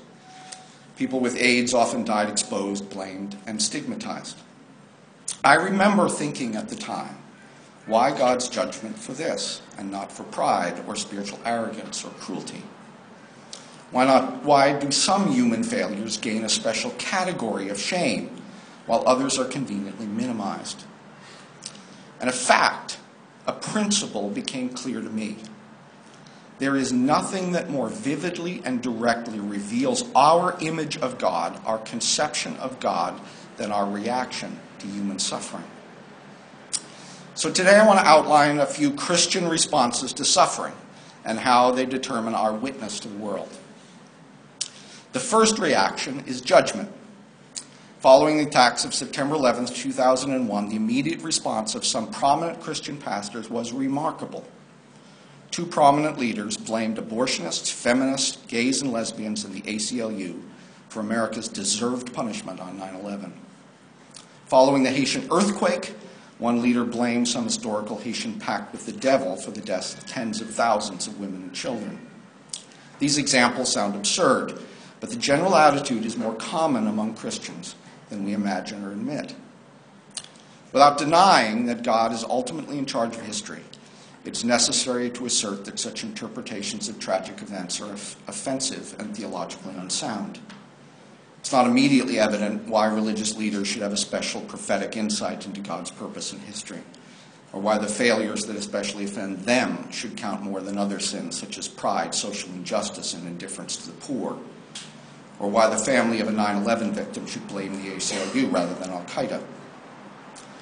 People 0.97 1.21
with 1.21 1.37
AIDS 1.37 1.73
often 1.73 2.03
died 2.03 2.29
exposed, 2.29 2.89
blamed, 2.89 3.37
and 3.47 3.61
stigmatized. 3.61 4.37
I 5.43 5.55
remember 5.55 6.07
thinking 6.07 6.55
at 6.55 6.69
the 6.69 6.75
time, 6.75 7.17
why 7.85 8.17
God's 8.17 8.47
judgment 8.47 8.97
for 8.97 9.12
this 9.12 9.62
and 9.77 9.91
not 9.91 10.09
for 10.09 10.23
pride 10.23 10.81
or 10.88 10.95
spiritual 10.95 11.39
arrogance 11.43 12.05
or 12.05 12.12
cruelty? 12.12 12.63
Why, 13.91 14.05
not, 14.05 14.43
why 14.43 14.79
do 14.79 14.89
some 14.89 15.33
human 15.33 15.63
failures 15.63 16.15
gain 16.17 16.45
a 16.45 16.50
special 16.50 16.91
category 16.91 17.67
of 17.67 17.77
shame 17.77 18.41
while 18.85 19.03
others 19.05 19.38
are 19.38 19.45
conveniently 19.45 20.05
minimized? 20.05 20.85
And 22.21 22.29
a 22.29 22.33
fact, 22.33 22.97
a 23.45 23.51
principle 23.51 24.29
became 24.29 24.69
clear 24.69 25.01
to 25.01 25.09
me. 25.09 25.35
There 26.59 26.77
is 26.77 26.93
nothing 26.93 27.51
that 27.51 27.69
more 27.69 27.89
vividly 27.89 28.62
and 28.63 28.81
directly 28.81 29.41
reveals 29.41 30.05
our 30.15 30.55
image 30.62 30.95
of 30.97 31.17
God, 31.17 31.59
our 31.65 31.79
conception 31.79 32.55
of 32.57 32.79
God, 32.79 33.19
than 33.57 33.73
our 33.73 33.85
reaction 33.89 34.57
human 34.87 35.19
suffering. 35.19 35.63
So 37.35 37.51
today 37.51 37.75
I 37.75 37.85
want 37.85 37.99
to 37.99 38.05
outline 38.05 38.59
a 38.59 38.65
few 38.65 38.91
Christian 38.91 39.47
responses 39.47 40.13
to 40.13 40.25
suffering 40.25 40.73
and 41.25 41.39
how 41.39 41.71
they 41.71 41.85
determine 41.85 42.35
our 42.35 42.53
witness 42.53 42.99
to 43.01 43.07
the 43.07 43.17
world. 43.17 43.49
The 45.13 45.19
first 45.19 45.59
reaction 45.59 46.23
is 46.27 46.41
judgment. 46.41 46.91
Following 47.99 48.37
the 48.37 48.43
attacks 48.43 48.83
of 48.83 48.93
September 48.93 49.35
11, 49.35 49.67
2001, 49.67 50.69
the 50.69 50.75
immediate 50.75 51.21
response 51.21 51.73
of 51.73 51.85
some 51.85 52.11
prominent 52.11 52.59
Christian 52.59 52.97
pastors 52.97 53.49
was 53.49 53.71
remarkable. 53.71 54.45
Two 55.51 55.65
prominent 55.65 56.17
leaders 56.17 56.57
blamed 56.57 56.97
abortionists, 56.97 57.71
feminists, 57.71 58.39
gays, 58.47 58.81
and 58.81 58.91
lesbians 58.91 59.45
and 59.45 59.53
the 59.53 59.61
ACLU 59.61 60.41
for 60.89 60.99
America's 60.99 61.47
deserved 61.47 62.13
punishment 62.13 62.59
on 62.59 62.77
9 62.77 62.95
11. 62.95 63.33
Following 64.53 64.83
the 64.83 64.91
Haitian 64.91 65.27
earthquake, 65.31 65.95
one 66.38 66.62
leader 66.62 66.83
blamed 66.83 67.27
some 67.27 67.45
historical 67.45 67.98
Haitian 67.98 68.39
pact 68.39 68.72
with 68.72 68.86
the 68.86 68.91
devil 68.91 69.36
for 69.36 69.50
the 69.50 69.62
deaths 69.62 69.95
of 69.95 70.05
tens 70.05 70.41
of 70.41 70.48
thousands 70.51 71.07
of 71.07 71.19
women 71.19 71.41
and 71.41 71.55
children. 71.55 72.00
These 73.00 73.17
examples 73.17 73.74
sound 73.74 73.95
absurd, 73.95 74.60
but 75.00 75.10
the 75.10 75.15
general 75.15 75.55
attitude 75.55 76.05
is 76.05 76.17
more 76.17 76.36
common 76.36 76.86
among 76.86 77.15
Christians 77.15 77.74
than 78.12 78.25
we 78.25 78.33
imagine 78.33 78.86
or 78.86 78.91
admit. 78.91 79.33
Without 80.72 81.00
denying 81.00 81.65
that 81.65 81.81
God 81.81 82.12
is 82.12 82.24
ultimately 82.24 82.77
in 82.77 82.86
charge 82.86 83.15
of 83.15 83.24
history, 83.24 83.63
it's 84.24 84.43
necessary 84.43 85.10
to 85.10 85.25
assert 85.25 85.65
that 85.65 85.79
such 85.79 86.03
interpretations 86.03 86.88
of 86.89 87.00
tragic 87.00 87.41
events 87.41 87.81
are 87.81 87.93
offensive 88.27 88.95
and 89.00 89.17
theologically 89.17 89.74
unsound. 89.74 90.39
It's 91.43 91.51
not 91.51 91.67
immediately 91.67 92.19
evident 92.19 92.69
why 92.69 92.85
religious 92.85 93.35
leaders 93.35 93.67
should 93.67 93.81
have 93.81 93.91
a 93.91 93.97
special 93.97 94.39
prophetic 94.39 94.95
insight 94.95 95.45
into 95.45 95.59
God's 95.59 95.91
purpose 95.91 96.31
in 96.31 96.39
history, 96.39 96.79
or 97.51 97.59
why 97.59 97.77
the 97.77 97.89
failures 97.89 98.45
that 98.45 98.55
especially 98.55 99.03
offend 99.03 99.39
them 99.39 99.91
should 99.91 100.15
count 100.15 100.41
more 100.41 100.62
than 100.62 100.77
other 100.77 101.01
sins 101.01 101.38
such 101.38 101.57
as 101.57 101.67
pride, 101.67 102.15
social 102.15 102.50
injustice, 102.51 103.13
and 103.13 103.27
indifference 103.27 103.75
to 103.75 103.88
the 103.88 103.97
poor, 103.97 104.39
or 105.38 105.50
why 105.50 105.69
the 105.69 105.77
family 105.77 106.21
of 106.21 106.29
a 106.29 106.31
9 106.31 106.63
11 106.63 106.93
victim 106.93 107.27
should 107.27 107.45
blame 107.50 107.73
the 107.73 107.89
ACLU 107.89 108.50
rather 108.50 108.73
than 108.75 108.91
Al 108.91 109.03
Qaeda. 109.03 109.43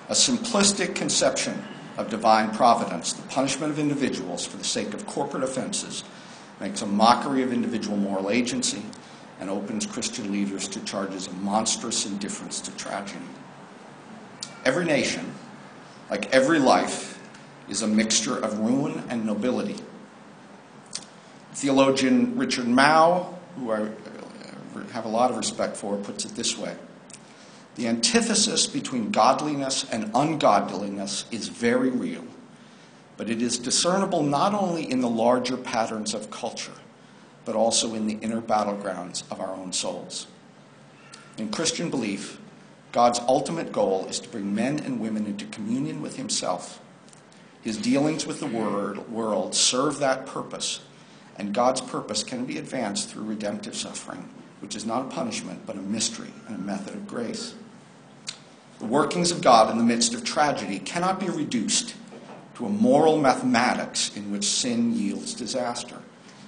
A 0.09 0.13
simplistic 0.13 0.95
conception 0.95 1.63
of 1.95 2.09
divine 2.09 2.49
providence, 2.55 3.13
the 3.13 3.27
punishment 3.27 3.71
of 3.71 3.77
individuals 3.77 4.47
for 4.47 4.57
the 4.57 4.63
sake 4.63 4.95
of 4.95 5.05
corporate 5.05 5.43
offenses, 5.43 6.03
makes 6.59 6.81
a 6.81 6.87
mockery 6.87 7.43
of 7.43 7.53
individual 7.53 7.97
moral 7.97 8.31
agency 8.31 8.81
and 9.41 9.49
opens 9.49 9.87
Christian 9.87 10.31
leaders 10.31 10.67
to 10.69 10.79
charges 10.85 11.25
of 11.25 11.35
monstrous 11.41 12.05
indifference 12.05 12.61
to 12.61 12.71
tragedy. 12.77 13.25
Every 14.63 14.85
nation, 14.85 15.33
like 16.11 16.31
every 16.33 16.59
life, 16.59 17.19
is 17.67 17.81
a 17.81 17.87
mixture 17.87 18.37
of 18.37 18.59
ruin 18.59 19.03
and 19.09 19.25
nobility. 19.25 19.77
Theologian 21.53 22.37
Richard 22.37 22.65
Mouw, 22.65 23.33
who 23.57 23.71
I 23.71 23.81
uh, 23.81 24.83
have 24.91 25.05
a 25.05 25.09
lot 25.09 25.31
of 25.31 25.37
respect 25.37 25.75
for, 25.75 25.97
puts 25.97 26.23
it 26.23 26.35
this 26.35 26.55
way 26.55 26.75
The 27.75 27.87
antithesis 27.87 28.67
between 28.67 29.09
godliness 29.09 29.89
and 29.91 30.11
ungodliness 30.13 31.25
is 31.31 31.47
very 31.47 31.89
real, 31.89 32.25
but 33.17 33.27
it 33.27 33.41
is 33.41 33.57
discernible 33.57 34.21
not 34.21 34.53
only 34.53 34.89
in 34.89 35.01
the 35.01 35.09
larger 35.09 35.57
patterns 35.57 36.13
of 36.13 36.29
culture 36.29 36.73
but 37.45 37.55
also 37.55 37.93
in 37.95 38.07
the 38.07 38.17
inner 38.21 38.41
battlegrounds 38.41 39.23
of 39.31 39.39
our 39.39 39.53
own 39.53 39.73
souls. 39.73 40.27
In 41.37 41.49
Christian 41.49 41.89
belief, 41.89 42.39
God's 42.91 43.19
ultimate 43.19 43.71
goal 43.71 44.05
is 44.07 44.19
to 44.19 44.29
bring 44.29 44.53
men 44.53 44.79
and 44.79 44.99
women 44.99 45.25
into 45.25 45.45
communion 45.45 46.01
with 46.01 46.17
Himself. 46.17 46.81
His 47.61 47.77
dealings 47.77 48.25
with 48.25 48.39
the 48.39 48.47
world 48.47 49.55
serve 49.55 49.99
that 49.99 50.25
purpose, 50.25 50.81
and 51.37 51.53
God's 51.53 51.81
purpose 51.81 52.23
can 52.23 52.45
be 52.45 52.57
advanced 52.57 53.09
through 53.09 53.23
redemptive 53.23 53.75
suffering, 53.75 54.29
which 54.59 54.75
is 54.75 54.85
not 54.85 55.05
a 55.05 55.09
punishment, 55.09 55.65
but 55.65 55.77
a 55.77 55.81
mystery 55.81 56.33
and 56.47 56.55
a 56.55 56.61
method 56.61 56.95
of 56.95 57.07
grace. 57.07 57.55
The 58.79 58.87
workings 58.87 59.31
of 59.31 59.41
God 59.41 59.71
in 59.71 59.77
the 59.77 59.83
midst 59.83 60.13
of 60.13 60.23
tragedy 60.23 60.79
cannot 60.79 61.19
be 61.19 61.29
reduced 61.29 61.95
to 62.55 62.65
a 62.65 62.69
moral 62.69 63.19
mathematics 63.19 64.15
in 64.15 64.31
which 64.31 64.43
sin 64.43 64.93
yields 64.93 65.33
disaster. 65.33 65.97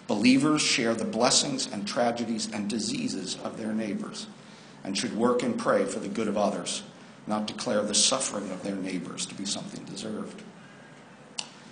Believers 0.07 0.61
share 0.61 0.93
the 0.93 1.05
blessings 1.05 1.71
and 1.71 1.87
tragedies 1.87 2.49
and 2.51 2.69
diseases 2.69 3.37
of 3.43 3.57
their 3.57 3.71
neighbors 3.71 4.27
and 4.83 4.97
should 4.97 5.15
work 5.15 5.43
and 5.43 5.57
pray 5.57 5.85
for 5.85 5.99
the 5.99 6.09
good 6.09 6.27
of 6.27 6.37
others, 6.37 6.83
not 7.25 7.47
declare 7.47 7.81
the 7.81 7.95
suffering 7.95 8.51
of 8.51 8.63
their 8.63 8.75
neighbors 8.75 9.25
to 9.25 9.35
be 9.35 9.45
something 9.45 9.83
deserved. 9.85 10.41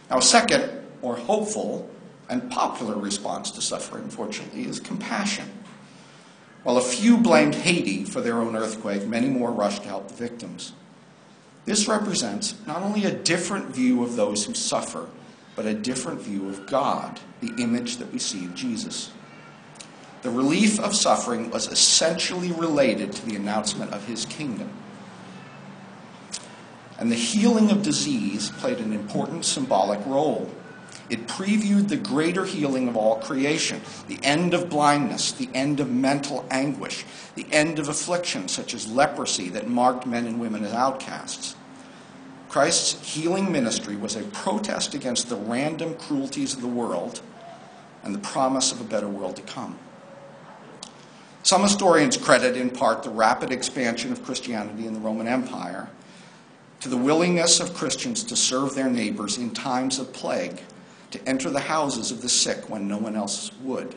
Now, 0.10 0.20
a 0.20 0.22
second, 0.22 0.70
more 1.02 1.18
hopeful 1.18 1.90
and 2.30 2.50
popular 2.50 2.96
response 2.96 3.52
to 3.52 3.62
suffering, 3.62 4.10
fortunately, 4.10 4.64
is 4.64 4.80
compassion. 4.80 5.50
While 6.64 6.78
a 6.78 6.82
few 6.82 7.18
blamed 7.18 7.56
Haiti 7.56 8.06
for 8.06 8.22
their 8.22 8.38
own 8.38 8.56
earthquake, 8.56 9.08
many 9.08 9.28
more 9.28 9.52
rushed 9.52 9.84
to 9.84 9.90
help 9.90 10.08
the 10.08 10.14
victims. 10.14 10.74
This 11.66 11.88
represents 11.88 12.56
not 12.66 12.82
only 12.82 13.04
a 13.04 13.12
different 13.12 13.68
view 13.68 14.04
of 14.04 14.16
those 14.16 14.46
who 14.46 14.54
suffer, 14.54 15.10
but 15.56 15.66
a 15.66 15.74
different 15.74 16.22
view 16.22 16.50
of 16.50 16.66
God, 16.66 17.20
the 17.42 17.54
image 17.62 17.98
that 17.98 18.12
we 18.12 18.20
see 18.20 18.46
in 18.46 18.56
Jesus. 18.56 19.12
The 20.22 20.30
relief 20.30 20.80
of 20.80 20.96
suffering 20.96 21.50
was 21.50 21.68
essentially 21.68 22.52
related 22.52 23.12
to 23.14 23.26
the 23.26 23.36
announcement 23.36 23.92
of 23.92 24.06
his 24.06 24.26
kingdom. 24.26 24.70
And 27.00 27.12
the 27.12 27.16
healing 27.16 27.72
of 27.72 27.82
disease 27.82 28.52
played 28.52 28.78
an 28.78 28.94
important 28.94 29.46
symbolic 29.46 30.06
role. 30.06 30.50
It 31.10 31.28
previewed 31.28 31.90
the 31.90 31.98
greater 31.98 32.46
healing 32.46 32.88
of 32.88 32.96
all 32.96 33.18
creation, 33.18 33.82
the 34.08 34.20
end 34.24 34.54
of 34.54 34.70
blindness, 34.70 35.32
the 35.32 35.50
end 35.54 35.80
of 35.80 35.90
mental 35.90 36.46
anguish, 36.52 37.04
the 37.36 37.48
end 37.52 37.80
of 37.80 37.90
affliction 37.90 38.48
such 38.48 38.74
as 38.74 38.90
leprosy 38.90 39.50
that 39.50 39.68
marked 39.68 40.06
men 40.06 40.28
and 40.28 40.40
women 40.40 40.64
as 40.64 40.72
outcasts. 40.72 41.56
Christ's 42.52 43.00
healing 43.10 43.50
ministry 43.50 43.96
was 43.96 44.18
a 44.18 44.24
protest 44.24 44.94
against 44.94 45.30
the 45.30 45.38
random 45.38 45.96
cruelties 45.96 46.54
of 46.54 46.60
the 46.60 46.68
world 46.68 47.22
and 48.04 48.14
the 48.14 48.20
promise 48.20 48.74
of 48.74 48.82
a 48.82 48.84
better 48.84 49.08
world 49.08 49.38
to 49.38 49.42
come. 49.44 49.80
Some 51.44 51.64
historians 51.64 52.18
credit 52.18 52.58
in 52.58 52.70
part 52.70 53.04
the 53.04 53.10
rapid 53.10 53.54
expansion 53.54 54.12
of 54.12 54.26
Christianity 54.26 54.86
in 54.86 54.94
the 54.94 55.00
Roman 55.00 55.30
Empire 55.30 55.88
to 56.82 56.90
the 56.90 56.98
willingness 56.98 57.62
of 57.62 57.74
Christians 57.74 58.22
to 58.26 58.36
serve 58.36 58.76
their 58.76 58.90
neighbors 58.90 59.38
in 59.38 59.52
times 59.52 59.98
of 59.98 60.12
plague, 60.12 60.60
to 61.12 61.26
enter 61.26 61.50
the 61.50 61.62
houses 61.62 62.12
of 62.12 62.22
the 62.22 62.28
sick 62.28 62.70
when 62.70 62.86
no 62.86 62.98
one 62.98 63.16
else 63.16 63.54
would. 63.62 63.96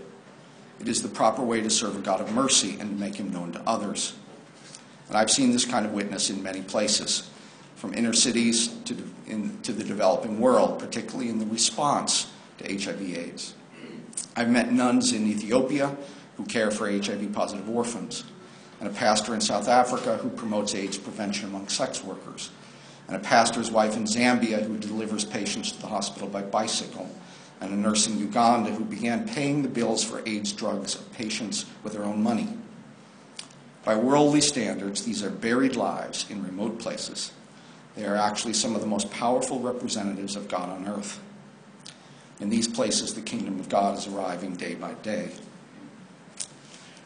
It 0.79 0.87
is 0.87 1.03
the 1.03 1.09
proper 1.09 1.43
way 1.43 1.61
to 1.61 1.71
serve 1.71 1.97
a 1.97 2.01
God 2.01 2.21
of 2.21 2.33
mercy 2.33 2.77
and 2.79 2.89
to 2.91 3.05
make 3.05 3.17
him 3.17 3.33
known 3.33 3.51
to 3.51 3.63
others. 3.67 4.15
And 5.09 5.17
I've 5.17 5.33
seen 5.33 5.51
this 5.51 5.65
kind 5.65 5.85
of 5.85 5.93
witness 5.93 6.31
in 6.31 6.41
many 6.41 6.63
places 6.63 7.31
from 7.85 7.93
inner 7.93 8.15
cities 8.15 8.69
to, 8.87 8.97
in, 9.27 9.61
to 9.61 9.71
the 9.71 9.85
developing 9.85 10.41
world, 10.41 10.79
particularly 10.79 11.29
in 11.29 11.39
the 11.39 11.45
response 11.45 12.33
to 12.57 12.65
HIV/AIDS. 12.65 13.53
I've 14.35 14.49
met 14.49 14.73
nuns 14.73 15.13
in 15.13 15.27
Ethiopia 15.27 15.95
who 16.39 16.47
care 16.47 16.71
for 16.71 16.91
HIV 16.91 17.35
positive 17.35 17.69
orphans, 17.69 18.25
and 18.81 18.89
a 18.89 18.93
pastor 18.93 19.35
in 19.35 19.43
South 19.43 19.69
Africa 19.69 20.17
who 20.17 20.31
promotes 20.31 20.75
AIDS 20.75 20.97
prevention 20.97 21.51
among 21.51 21.69
sex 21.69 22.03
workers, 22.03 22.49
and 23.07 23.17
a 23.19 23.21
pastor's 23.21 23.71
wife 23.71 23.99
in 23.99 24.05
Zambia 24.05 24.63
who 24.63 24.79
delivers 24.79 25.27
patients 25.27 25.71
to 25.73 25.81
the 25.83 25.87
hospital 25.87 26.27
by 26.27 26.41
bicycle, 26.41 27.11
and 27.61 27.71
a 27.71 27.77
nurse 27.77 28.07
in 28.07 28.19
Uganda 28.19 28.71
who 28.71 28.87
began 28.87 29.29
paying 29.29 29.61
the 29.61 29.69
bills 29.69 30.03
for 30.03 30.23
AIDS 30.25 30.55
drugs 30.55 30.95
of 30.95 31.13
patients 31.13 31.67
with 31.83 31.93
her 31.93 32.05
own 32.05 32.23
money. 32.23 32.49
By 33.85 33.97
worldly 33.97 34.41
standards, 34.41 35.05
these 35.05 35.23
are 35.23 35.29
buried 35.29 35.77
lives 35.77 36.25
in 36.31 36.43
remote 36.43 36.79
places. 36.79 37.31
They 37.97 38.05
are 38.05 38.17
actually 38.17 38.55
some 38.55 38.75
of 38.75 38.81
the 38.81 38.87
most 38.87 39.11
powerful 39.11 39.61
representatives 39.61 40.37
of 40.37 40.49
God 40.49 40.69
on 40.69 40.89
earth. 40.89 41.21
In 42.41 42.51
these 42.51 42.67
places, 42.67 43.15
the 43.15 43.21
kingdom 43.21 43.61
of 43.61 43.69
God 43.69 43.97
is 43.97 44.07
arriving 44.09 44.57
day 44.57 44.75
by 44.75 44.95
day. 44.95 45.31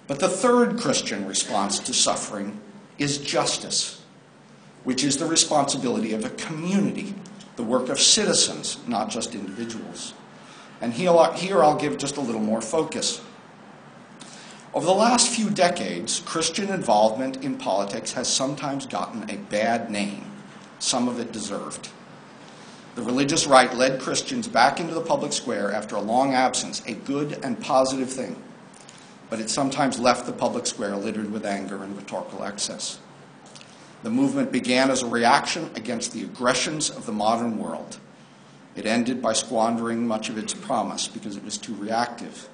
But 0.07 0.21
the 0.21 0.29
third 0.29 0.81
Christian 0.81 1.27
response 1.27 1.79
to 1.81 1.93
suffering 1.93 2.59
is 2.97 3.19
justice, 3.19 4.01
which 4.85 5.05
is 5.05 5.19
the 5.19 5.27
responsibility 5.27 6.15
of 6.15 6.25
a 6.25 6.31
community, 6.31 7.15
the 7.57 7.63
work 7.63 7.91
of 7.91 8.01
citizens, 8.01 8.79
not 8.87 9.11
just 9.11 9.35
individuals. 9.35 10.15
And 10.81 10.95
here 10.95 11.13
I'll 11.13 11.77
give 11.77 11.99
just 11.99 12.17
a 12.17 12.23
little 12.23 12.41
more 12.41 12.63
focus. 12.63 13.21
Over 14.73 14.87
the 14.87 14.93
last 14.93 15.29
few 15.29 15.51
decades, 15.51 16.21
Christian 16.21 16.71
involvement 16.71 17.45
in 17.45 17.59
politics 17.59 18.13
has 18.13 18.33
sometimes 18.33 18.87
gotten 18.87 19.29
a 19.29 19.37
bad 19.37 19.91
name, 19.91 20.25
some 20.79 21.09
of 21.09 21.19
it 21.19 21.33
deserved. 21.33 21.89
The 22.95 23.03
religious 23.03 23.47
right 23.47 23.73
led 23.75 24.01
Christians 24.01 24.49
back 24.49 24.81
into 24.81 24.95
the 24.95 25.01
public 25.01 25.33
square 25.33 25.73
after 25.73 25.97
a 25.97 26.01
long 26.01 26.35
absence, 26.35 26.83
a 26.87 26.95
good 26.95 27.45
and 27.45 27.61
positive 27.61 28.11
thing. 28.11 28.43
But 29.31 29.41
it 29.41 29.51
sometimes 29.51 29.99
left 30.01 30.27
the 30.27 30.33
public 30.33 30.67
square 30.67 30.97
littered 30.97 31.31
with 31.31 31.47
anger 31.47 31.85
and 31.85 31.97
rhetorical 31.97 32.43
excess. 32.43 32.99
The 34.03 34.11
movement 34.11 34.53
began 34.53 34.91
as 34.91 35.03
a 35.03 35.07
reaction 35.07 35.71
against 35.75 36.13
the 36.13 36.23
aggressions 36.23 36.89
of 36.91 37.07
the 37.07 37.13
modern 37.13 37.59
world. 37.59 37.99
It 38.77 38.87
ended 38.87 39.21
by 39.21 39.33
squandering 39.33 40.07
much 40.07 40.29
of 40.29 40.39
its 40.39 40.55
promise 40.55 41.09
because 41.09 41.37
it 41.37 41.45
was 41.45 41.59
too 41.59 41.75
reactive. 41.75 42.49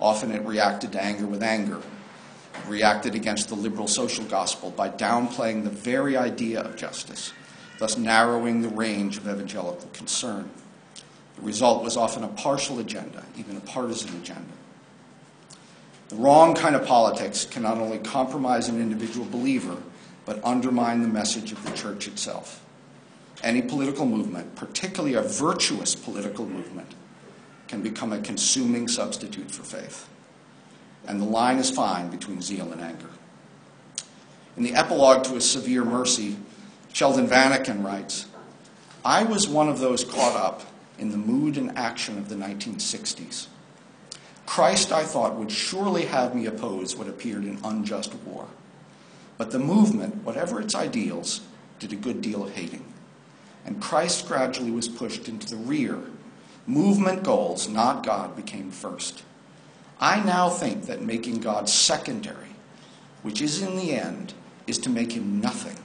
Often 0.00 0.32
it 0.32 0.44
reacted 0.44 0.92
to 0.92 1.02
anger 1.02 1.26
with 1.26 1.42
anger. 1.42 1.78
It 1.78 2.68
reacted 2.68 3.14
against 3.14 3.48
the 3.48 3.54
liberal 3.54 3.86
social 3.86 4.24
gospel 4.24 4.70
by 4.70 4.88
downplaying 4.90 5.62
the 5.62 5.70
very 5.70 6.16
idea 6.16 6.60
of 6.62 6.76
justice, 6.76 7.32
thus 7.78 7.96
narrowing 7.96 8.62
the 8.62 8.68
range 8.68 9.16
of 9.16 9.26
evangelical 9.26 9.88
concern. 9.92 10.50
The 11.36 11.42
result 11.42 11.84
was 11.84 11.96
often 11.96 12.24
a 12.24 12.28
partial 12.28 12.80
agenda, 12.80 13.24
even 13.36 13.56
a 13.56 13.60
partisan 13.60 14.16
agenda. 14.16 14.52
The 16.08 16.16
wrong 16.16 16.54
kind 16.54 16.74
of 16.74 16.86
politics 16.86 17.44
can 17.44 17.62
not 17.62 17.78
only 17.78 17.98
compromise 17.98 18.68
an 18.68 18.80
individual 18.80 19.26
believer, 19.26 19.76
but 20.24 20.44
undermine 20.44 21.02
the 21.02 21.08
message 21.08 21.52
of 21.52 21.64
the 21.64 21.76
church 21.76 22.08
itself. 22.08 22.64
Any 23.42 23.62
political 23.62 24.04
movement, 24.04 24.56
particularly 24.56 25.14
a 25.14 25.22
virtuous 25.22 25.94
political 25.94 26.46
movement, 26.46 26.94
can 27.68 27.82
become 27.82 28.12
a 28.12 28.20
consuming 28.20 28.88
substitute 28.88 29.50
for 29.50 29.62
faith. 29.62 30.08
And 31.06 31.20
the 31.20 31.26
line 31.26 31.58
is 31.58 31.70
fine 31.70 32.08
between 32.10 32.42
zeal 32.42 32.72
and 32.72 32.80
anger. 32.80 33.10
In 34.56 34.64
the 34.64 34.74
epilogue 34.74 35.24
to 35.24 35.36
A 35.36 35.40
Severe 35.40 35.84
Mercy, 35.84 36.36
Sheldon 36.98 37.28
Vanauken 37.28 37.84
writes 37.84 38.26
I 39.04 39.22
was 39.22 39.46
one 39.46 39.68
of 39.68 39.78
those 39.78 40.02
caught 40.02 40.34
up 40.34 40.62
in 40.98 41.12
the 41.12 41.16
mood 41.16 41.56
and 41.56 41.78
action 41.78 42.18
of 42.18 42.28
the 42.28 42.34
1960s. 42.34 43.46
Christ, 44.46 44.90
I 44.90 45.04
thought, 45.04 45.36
would 45.36 45.52
surely 45.52 46.06
have 46.06 46.34
me 46.34 46.46
oppose 46.46 46.96
what 46.96 47.06
appeared 47.06 47.44
an 47.44 47.60
unjust 47.62 48.16
war. 48.26 48.48
But 49.36 49.52
the 49.52 49.60
movement, 49.60 50.24
whatever 50.24 50.60
its 50.60 50.74
ideals, 50.74 51.42
did 51.78 51.92
a 51.92 51.94
good 51.94 52.20
deal 52.20 52.42
of 52.42 52.54
hating. 52.54 52.92
And 53.64 53.80
Christ 53.80 54.26
gradually 54.26 54.72
was 54.72 54.88
pushed 54.88 55.28
into 55.28 55.48
the 55.48 55.62
rear. 55.62 56.00
Movement 56.66 57.22
goals, 57.22 57.68
not 57.68 58.04
God, 58.04 58.34
became 58.34 58.72
first. 58.72 59.22
I 60.00 60.20
now 60.24 60.50
think 60.50 60.86
that 60.86 61.00
making 61.00 61.38
God 61.42 61.68
secondary, 61.68 62.56
which 63.22 63.40
is 63.40 63.62
in 63.62 63.76
the 63.76 63.92
end, 63.92 64.34
is 64.66 64.78
to 64.78 64.90
make 64.90 65.12
him 65.12 65.40
nothing, 65.40 65.78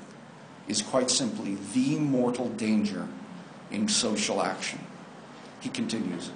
is 0.67 0.81
quite 0.81 1.11
simply 1.11 1.57
the 1.73 1.97
mortal 1.97 2.49
danger 2.49 3.07
in 3.71 3.87
social 3.87 4.41
action. 4.41 4.79
He 5.59 5.69
continues 5.69 6.31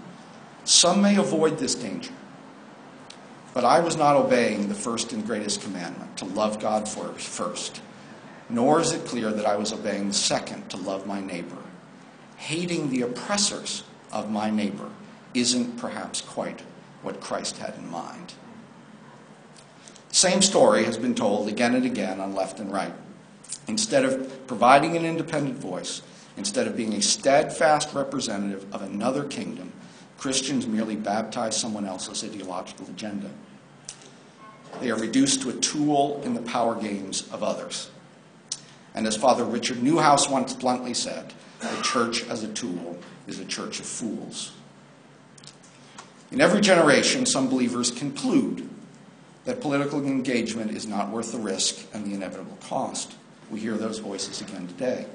Some 0.63 1.02
may 1.02 1.18
avoid 1.18 1.60
this 1.60 1.76
danger, 1.76 2.13
but 3.54 3.63
I 3.63 3.80
was 3.80 3.96
not 3.96 4.16
obeying 4.16 4.68
the 4.68 4.76
first 4.76 5.13
and 5.13 5.26
greatest 5.26 5.62
commandment, 5.62 6.18
to 6.18 6.26
love 6.26 6.60
God 6.60 6.88
first. 6.88 7.82
Nor 8.50 8.80
is 8.80 8.94
it 8.94 9.06
clear 9.06 9.32
that 9.32 9.46
I 9.46 9.58
was 9.58 9.74
obeying 9.74 10.08
the 10.08 10.13
second, 10.13 10.70
to 10.70 10.78
love 10.78 11.06
my 11.06 11.20
neighbor. 11.20 11.58
Hating 12.38 12.90
the 12.90 13.02
oppressors 13.02 13.84
of 14.12 14.32
my 14.32 14.50
neighbor 14.50 14.90
isn't 15.34 15.78
perhaps 15.78 16.22
quite 16.22 16.62
what 17.02 17.20
Christ 17.20 17.58
had 17.58 17.76
in 17.78 17.90
mind. 17.92 18.34
Same 20.12 20.42
story 20.42 20.86
has 20.86 20.98
been 20.98 21.13
told 21.13 21.48
again 21.48 21.76
and 21.76 21.86
again 21.86 22.20
on 22.20 22.34
left 22.34 22.60
and 22.60 22.72
right. 22.72 22.94
Instead 23.67 24.06
of 24.06 24.47
providing 24.47 24.95
an 24.95 25.06
independent 25.06 25.58
voice, 25.58 26.01
instead 26.38 26.67
of 26.67 26.77
being 26.77 26.93
a 26.93 27.01
steadfast 27.01 27.93
representative 27.93 28.65
of 28.73 28.82
another 28.82 29.23
kingdom, 29.23 29.71
Christians 30.17 30.65
merely 30.65 30.95
baptize 30.95 31.56
someone 31.56 31.86
else's 31.86 32.23
ideological 32.23 32.88
agenda. 32.88 33.30
They 34.80 34.89
are 34.89 34.97
reduced 34.97 35.41
to 35.41 35.49
a 35.49 35.53
tool 35.53 36.21
in 36.23 36.34
the 36.34 36.41
power 36.41 36.75
games 36.75 37.27
of 37.32 37.43
others. 37.43 37.89
And 38.95 39.06
as 39.06 39.15
Father 39.15 39.43
Richard 39.43 39.77
Neuhaus 39.77 40.30
once 40.30 40.53
bluntly 40.53 40.93
said, 40.93 41.34
the 41.60 41.82
church 41.82 42.27
as 42.27 42.43
a 42.43 42.47
tool 42.47 42.97
is 43.27 43.39
a 43.39 43.45
church 43.45 43.80
of 43.80 43.86
fools. 43.86 44.53
In 46.32 46.41
every 46.41 46.62
generation, 46.62 47.25
some 47.25 47.47
believers 47.47 47.91
conclude 47.91 48.69
that 49.45 49.62
political 49.62 50.06
engagement 50.06 50.71
is 50.71 50.86
not 50.86 51.10
worth 51.10 51.32
the 51.32 51.38
risk 51.38 51.88
and 51.93 52.06
the 52.06 52.13
inevitable 52.13 52.58
cost. 52.62 53.15
We 53.49 53.60
hear 53.60 53.77
those 53.77 53.99
voices 53.99 54.41
again 54.41 54.67
today. 54.67 55.05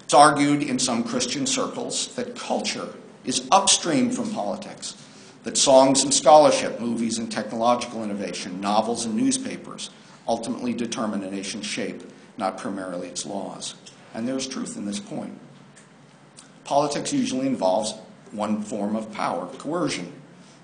It's 0.00 0.14
argued 0.14 0.62
in 0.62 0.78
some 0.78 1.04
Christian 1.04 1.46
circles 1.46 2.14
that 2.16 2.34
culture 2.34 2.88
is 3.24 3.46
upstream 3.52 4.10
from 4.10 4.32
politics 4.32 4.96
that 5.44 5.56
songs 5.56 6.02
and 6.02 6.12
scholarship, 6.12 6.80
movies 6.80 7.18
and 7.18 7.30
technological 7.30 8.04
innovation, 8.04 8.60
novels 8.60 9.04
and 9.06 9.14
newspapers 9.14 9.90
ultimately 10.28 10.72
determine 10.72 11.22
a 11.22 11.30
nation's 11.30 11.66
shape, 11.66 12.02
not 12.36 12.58
primarily 12.58 13.08
its 13.08 13.24
laws. 13.24 13.74
And 14.14 14.26
there's 14.28 14.46
truth 14.46 14.76
in 14.76 14.84
this 14.84 15.00
point. 15.00 15.38
Politics 16.64 17.12
usually 17.12 17.46
involves 17.46 17.94
one 18.32 18.62
form 18.62 18.96
of 18.96 19.12
power, 19.12 19.46
coercion, 19.58 20.12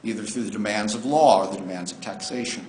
either 0.04 0.22
through 0.22 0.44
the 0.44 0.50
demands 0.50 0.94
of 0.94 1.04
law 1.04 1.44
or 1.44 1.52
the 1.52 1.58
demands 1.58 1.90
of 1.90 2.00
taxation. 2.00 2.66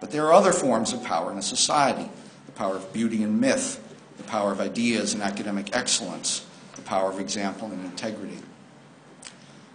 But 0.00 0.10
there 0.10 0.26
are 0.26 0.32
other 0.32 0.52
forms 0.52 0.92
of 0.92 1.04
power 1.04 1.30
in 1.30 1.38
a 1.38 1.42
society 1.42 2.08
the 2.52 2.58
power 2.58 2.76
of 2.76 2.92
beauty 2.92 3.22
and 3.22 3.40
myth, 3.40 3.82
the 4.16 4.24
power 4.24 4.52
of 4.52 4.60
ideas 4.60 5.14
and 5.14 5.22
academic 5.22 5.74
excellence, 5.74 6.44
the 6.76 6.82
power 6.82 7.10
of 7.10 7.18
example 7.18 7.70
and 7.70 7.84
integrity. 7.84 8.38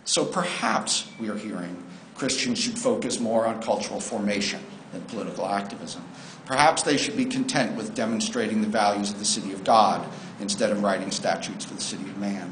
So 0.06 0.24
perhaps 0.24 1.08
we 1.20 1.30
are 1.30 1.38
hearing 1.38 1.84
Christians 2.16 2.60
should 2.60 2.78
focus 2.78 3.20
more 3.20 3.46
on 3.46 3.62
cultural 3.62 4.00
formation 4.00 4.60
than 4.92 5.02
political 5.04 5.46
activism. 5.46 6.04
Perhaps 6.46 6.84
they 6.84 6.98
should 6.98 7.18
be 7.18 7.26
content 7.26 7.76
with 7.76 7.94
demonstrating 7.94 8.62
the 8.62 8.68
values 8.68 9.12
of 9.12 9.20
the 9.20 9.26
city 9.26 9.52
of 9.52 9.64
God 9.64 10.08
instead 10.40 10.72
of 10.72 10.82
writing 10.82 11.12
statutes 11.12 11.66
for 11.66 11.74
the 11.74 11.82
city 11.82 12.04
of 12.04 12.18
man. 12.18 12.52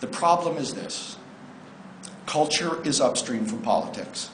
The 0.00 0.08
problem 0.08 0.56
is 0.56 0.74
this 0.74 1.16
culture 2.26 2.82
is 2.84 3.00
upstream 3.00 3.46
from 3.46 3.62
politics, 3.62 4.30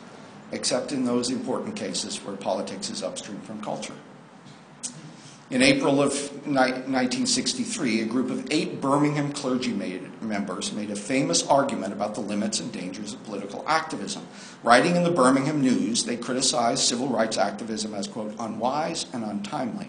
except 0.50 0.90
in 0.90 1.04
those 1.04 1.30
important 1.30 1.76
cases 1.76 2.16
where 2.24 2.36
politics 2.36 2.88
is 2.88 3.02
upstream 3.02 3.40
from 3.42 3.60
culture. 3.60 3.94
In 5.52 5.60
April 5.60 6.00
of 6.00 6.14
1963, 6.46 8.00
a 8.00 8.06
group 8.06 8.30
of 8.30 8.50
eight 8.50 8.80
Birmingham 8.80 9.34
clergy 9.34 9.74
members 10.22 10.72
made 10.72 10.90
a 10.90 10.96
famous 10.96 11.46
argument 11.46 11.92
about 11.92 12.14
the 12.14 12.22
limits 12.22 12.58
and 12.58 12.72
dangers 12.72 13.12
of 13.12 13.22
political 13.24 13.62
activism. 13.68 14.26
Writing 14.62 14.96
in 14.96 15.02
the 15.02 15.10
Birmingham 15.10 15.60
News, 15.60 16.04
they 16.04 16.16
criticized 16.16 16.84
civil 16.84 17.06
rights 17.06 17.36
activism 17.36 17.92
as, 17.92 18.08
quote, 18.08 18.34
unwise 18.38 19.04
and 19.12 19.24
untimely, 19.24 19.88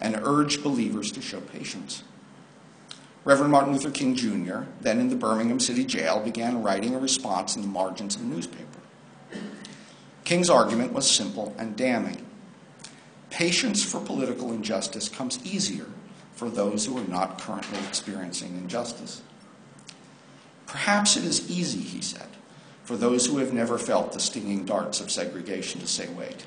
and 0.00 0.18
urged 0.22 0.62
believers 0.62 1.12
to 1.12 1.20
show 1.20 1.42
patience. 1.42 2.02
Reverend 3.26 3.52
Martin 3.52 3.74
Luther 3.74 3.90
King 3.90 4.14
Jr., 4.14 4.60
then 4.80 5.00
in 5.00 5.10
the 5.10 5.16
Birmingham 5.16 5.60
City 5.60 5.84
Jail, 5.84 6.18
began 6.20 6.62
writing 6.62 6.94
a 6.94 6.98
response 6.98 7.56
in 7.56 7.60
the 7.60 7.68
margins 7.68 8.16
of 8.16 8.22
the 8.22 8.28
newspaper. 8.28 8.80
King's 10.24 10.48
argument 10.48 10.94
was 10.94 11.10
simple 11.10 11.54
and 11.58 11.76
damning. 11.76 12.24
Patience 13.34 13.82
for 13.82 13.98
political 13.98 14.52
injustice 14.52 15.08
comes 15.08 15.44
easier 15.44 15.86
for 16.36 16.48
those 16.48 16.86
who 16.86 16.96
are 16.96 17.08
not 17.08 17.40
currently 17.40 17.80
experiencing 17.80 18.56
injustice. 18.56 19.22
Perhaps 20.68 21.16
it 21.16 21.24
is 21.24 21.50
easy, 21.50 21.80
he 21.80 22.00
said, 22.00 22.28
for 22.84 22.96
those 22.96 23.26
who 23.26 23.38
have 23.38 23.52
never 23.52 23.76
felt 23.76 24.12
the 24.12 24.20
stinging 24.20 24.64
darts 24.64 25.00
of 25.00 25.10
segregation 25.10 25.80
to 25.80 25.86
say, 25.88 26.08
wait. 26.10 26.46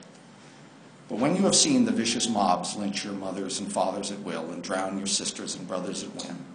But 1.10 1.20
when 1.20 1.36
you 1.36 1.42
have 1.42 1.56
seen 1.58 1.84
the 1.84 1.92
vicious 1.92 2.30
mobs 2.30 2.78
lynch 2.78 3.04
your 3.04 3.16
mothers 3.16 3.60
and 3.60 3.70
fathers 3.70 4.10
at 4.10 4.22
will 4.22 4.50
and 4.50 4.64
drown 4.64 4.98
your 4.98 5.08
sisters 5.08 5.58
and 5.58 5.68
brothers 5.68 6.04
at 6.04 6.16
whim, 6.24 6.46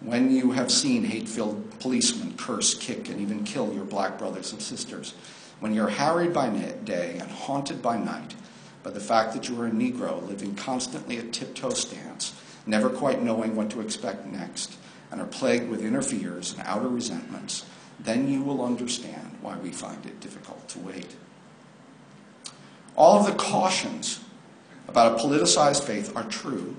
when 0.00 0.30
you 0.30 0.52
have 0.52 0.70
seen 0.70 1.02
hate 1.02 1.28
filled 1.28 1.80
policemen 1.80 2.34
curse, 2.36 2.74
kick, 2.74 3.08
and 3.08 3.20
even 3.20 3.42
kill 3.42 3.74
your 3.74 3.84
black 3.84 4.16
brothers 4.16 4.52
and 4.52 4.62
sisters, 4.62 5.14
when 5.58 5.74
you're 5.74 5.88
harried 5.88 6.32
by 6.32 6.48
day 6.84 7.18
and 7.18 7.28
haunted 7.28 7.82
by 7.82 7.98
night 7.98 8.36
by 8.82 8.90
the 8.90 9.00
fact 9.00 9.32
that 9.34 9.48
you 9.48 9.60
are 9.60 9.66
a 9.66 9.70
Negro 9.70 10.26
living 10.26 10.54
constantly 10.54 11.18
at 11.18 11.32
tiptoe 11.32 11.70
stance, 11.70 12.34
never 12.66 12.88
quite 12.88 13.22
knowing 13.22 13.56
what 13.56 13.70
to 13.70 13.80
expect 13.80 14.26
next, 14.26 14.76
and 15.10 15.20
are 15.20 15.26
plagued 15.26 15.68
with 15.68 15.84
inner 15.84 16.02
fears 16.02 16.52
and 16.52 16.62
outer 16.66 16.88
resentments, 16.88 17.64
then 18.00 18.28
you 18.28 18.42
will 18.42 18.64
understand 18.64 19.36
why 19.40 19.56
we 19.58 19.70
find 19.70 20.04
it 20.06 20.20
difficult 20.20 20.68
to 20.68 20.78
wait. 20.80 21.14
All 22.96 23.18
of 23.18 23.26
the 23.26 23.32
cautions 23.32 24.20
about 24.88 25.12
a 25.12 25.24
politicized 25.24 25.84
faith 25.84 26.14
are 26.16 26.24
true. 26.24 26.76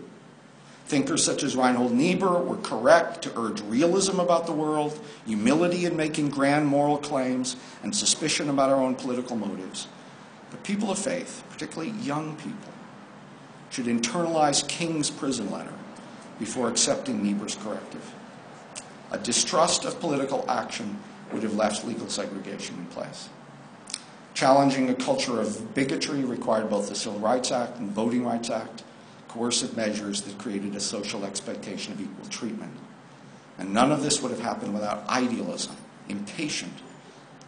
Thinkers 0.86 1.24
such 1.24 1.44
as 1.44 1.56
Reinhold 1.56 1.94
Niebuhr 1.94 2.44
were 2.44 2.58
correct 2.58 3.22
to 3.24 3.39
urge 3.39 3.62
realism 3.62 4.20
about 4.20 4.46
the 4.46 4.52
world, 4.52 5.00
humility 5.26 5.86
in 5.86 5.96
making 5.96 6.30
grand 6.30 6.68
moral 6.68 6.98
claims, 6.98 7.56
and 7.84 7.96
suspicion 7.96 8.50
about 8.50 8.70
our 8.70 8.82
own 8.82 8.96
political 8.96 9.36
motives. 9.38 9.88
But 10.54 10.63
people 10.63 10.92
of 10.92 11.00
faith, 11.00 11.44
particularly 11.50 11.94
young 12.04 12.36
people, 12.36 12.72
should 13.72 13.88
internalize 13.88 14.66
King's 14.68 15.10
prison 15.10 15.50
letter 15.50 15.74
before 16.38 16.70
accepting 16.70 17.24
Niebuhr's 17.24 17.56
corrective. 17.56 18.13
A 19.12 19.18
distrust 19.18 19.84
of 19.84 20.00
political 20.00 20.46
action 20.48 21.00
would 21.32 21.42
have 21.42 21.56
left 21.56 21.88
legal 21.88 22.08
segregation 22.08 22.78
in 22.78 22.86
place. 22.86 23.30
Challenging 24.36 24.92
a 24.92 24.94
culture 24.94 25.42
of 25.42 25.74
bigotry 25.74 26.24
required 26.24 26.70
both 26.70 26.88
the 26.88 26.94
Civil 26.94 27.20
Rights 27.20 27.52
Act 27.52 27.80
and 27.80 27.89
Voting 27.89 28.24
Rights 28.24 28.52
Act, 28.52 28.84
coercive 29.30 29.76
measures 29.76 30.22
that 30.22 30.38
created 30.38 30.76
a 30.76 30.80
social 30.80 31.26
expectation 31.26 31.94
of 31.94 32.00
equal 32.00 32.28
treatment. 32.28 32.78
And 33.58 33.74
none 33.74 33.92
of 33.92 34.04
this 34.04 34.22
would 34.22 34.30
have 34.30 34.42
happened 34.42 34.76
without 34.76 35.08
idealism, 35.10 35.76
impatient, 36.10 36.74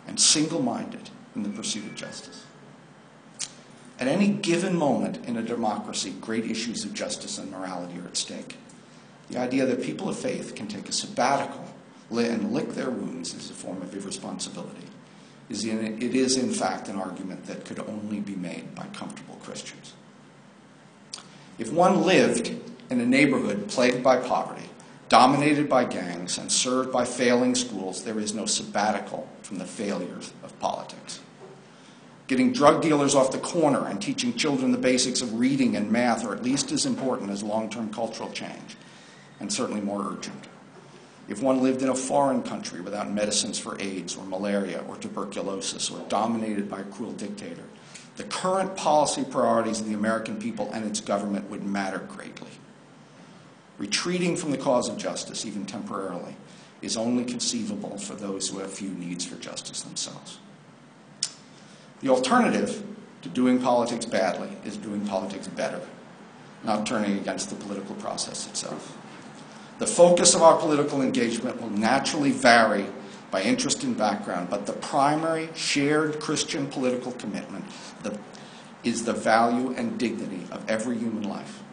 and 0.08 0.20
single 0.20 0.63
minded 0.63 1.12
in 1.36 1.44
the 1.44 1.50
pursuit 1.50 1.86
of 1.86 1.94
justice. 1.94 2.46
At 3.99 4.08
any 4.08 4.27
given 4.27 4.75
moment 4.77 5.25
in 5.25 5.38
a 5.38 5.41
democracy, 5.41 6.13
great 6.19 6.45
issues 6.51 6.84
of 6.84 6.93
justice 6.93 7.38
and 7.38 7.51
morality 7.51 7.97
are 7.99 8.08
at 8.08 8.17
stake. 8.17 8.58
The 9.29 9.39
idea 9.39 9.65
that 9.65 9.81
people 9.81 10.10
of 10.10 10.17
faith 10.17 10.53
can 10.53 10.67
take 10.67 10.89
a 10.89 10.91
sabbatical 10.91 11.63
and 12.12 12.51
lick 12.51 12.69
their 12.69 12.89
wounds 12.89 13.34
is 13.34 13.49
a 13.49 13.53
form 13.53 13.81
of 13.81 13.95
irresponsibility. 13.95 14.88
It 15.49 16.15
is, 16.15 16.38
in 16.38 16.51
fact, 16.51 16.88
an 16.89 16.97
argument 16.97 17.45
that 17.45 17.65
could 17.65 17.79
only 17.79 18.19
be 18.19 18.36
made 18.36 18.75
by 18.75 18.86
comfortable 18.88 19.36
Christians. 19.43 19.93
If 21.58 21.71
one 21.71 22.03
lived 22.03 22.53
in 22.89 22.99
a 22.99 23.05
neighborhood 23.05 23.67
plagued 23.69 24.03
by 24.03 24.17
poverty, 24.17 24.69
dominated 25.08 25.69
by 25.69 25.86
gangs, 25.86 26.38
and 26.38 26.51
served 26.51 26.91
by 26.91 27.05
failing 27.05 27.55
schools, 27.55 28.03
there 28.03 28.19
is 28.19 28.34
no 28.34 28.45
sabbatical 28.45 29.27
from 29.41 29.58
the 29.58 29.65
failures 29.65 30.34
of 30.43 30.60
politics. 30.60 31.21
Getting 32.28 32.54
drug 32.54 32.82
dealers 32.82 33.14
off 33.14 33.32
the 33.32 33.38
corner 33.38 33.86
and 33.86 34.02
teaching 34.02 34.34
children 34.34 34.72
the 34.72 34.78
basics 34.80 35.22
of 35.22 35.40
reading 35.40 35.76
and 35.76 35.92
math 35.92 36.26
are 36.26 36.34
at 36.34 36.44
least 36.44 36.72
as 36.72 36.86
important 36.86 37.30
as 37.30 37.44
long 37.44 37.70
term 37.70 37.94
cultural 37.94 38.32
change, 38.32 38.78
and 39.40 39.54
certainly 39.54 39.82
more 39.82 40.12
urgent. 40.12 40.48
If 41.28 41.42
one 41.42 41.62
lived 41.62 41.82
in 41.82 41.90
a 41.90 41.96
foreign 41.96 42.44
country 42.44 42.82
without 42.82 43.12
medicines 43.12 43.60
for 43.60 43.80
AIDS 43.80 44.16
or 44.16 44.26
malaria 44.26 44.84
or 44.88 44.96
tuberculosis 44.98 45.90
or 45.90 46.04
dominated 46.08 46.70
by 46.70 46.82
a 46.82 46.86
cruel 46.86 47.14
dictator, 47.14 47.64
the 48.18 48.24
current 48.24 48.76
policy 48.76 49.24
priorities 49.24 49.82
of 49.82 49.88
the 49.88 49.94
American 49.94 50.38
people 50.38 50.72
and 50.72 50.86
its 50.86 51.02
government 51.02 51.50
would 51.50 51.64
matter 51.64 52.00
greatly. 52.00 52.52
Retreating 53.78 54.38
from 54.38 54.52
the 54.52 54.58
cause 54.58 54.88
of 54.88 54.98
justice, 54.98 55.46
even 55.46 55.66
temporarily, 55.66 56.36
is 56.82 56.96
only 56.96 57.26
conceivable 57.26 57.98
for 57.98 58.14
those 58.14 58.48
who 58.48 58.60
have 58.60 58.72
few 58.72 58.90
needs 58.90 59.26
for 59.26 59.36
justice 59.36 59.82
themselves. 59.82 60.40
The 62.06 62.12
alternative 62.12 62.84
to 63.24 63.30
doing 63.30 63.60
politics 63.60 64.06
badly 64.06 64.50
is 64.63 64.78
doing 64.78 65.08
politics 65.08 65.48
better, 65.48 65.82
not 66.63 66.86
turning 66.86 67.18
against 67.18 67.50
the 67.50 67.56
political 67.56 67.96
process 67.96 68.46
itself. 68.46 68.96
The 69.80 69.88
focus 69.88 70.36
of 70.36 70.44
our 70.44 70.56
political 70.56 71.02
engagement 71.02 71.60
will 71.60 71.72
naturally 71.72 72.30
vary 72.30 72.86
by 73.32 73.41
interest 73.41 73.84
and 73.84 73.98
background, 73.98 74.52
but 74.52 74.68
the 74.68 74.74
primary 74.74 75.50
shared 75.56 76.20
Christian 76.20 76.68
political 76.68 77.12
commitment 77.13 77.65
the, 78.04 78.15
is 78.84 79.06
the 79.06 79.13
value 79.13 79.74
and 79.76 79.98
dignity 79.98 80.46
of 80.52 80.63
every 80.70 81.00
human 81.00 81.24
life. 81.24 81.63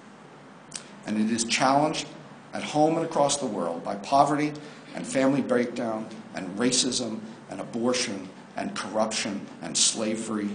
And 1.07 1.21
it 1.21 1.31
is 1.31 1.45
challenged 1.45 2.07
at 2.55 2.63
home 2.63 2.97
and 2.97 3.05
across 3.05 3.37
the 3.37 3.45
world 3.45 3.85
by 3.85 3.97
poverty 3.97 4.55
and 4.95 5.07
family 5.07 5.43
breakdown 5.43 6.09
and 6.35 6.49
racism 6.59 7.21
and 7.51 7.61
abortion 7.61 8.31
and 8.57 8.75
corruption 8.77 9.47
and 9.63 9.77
slavery 9.77 10.51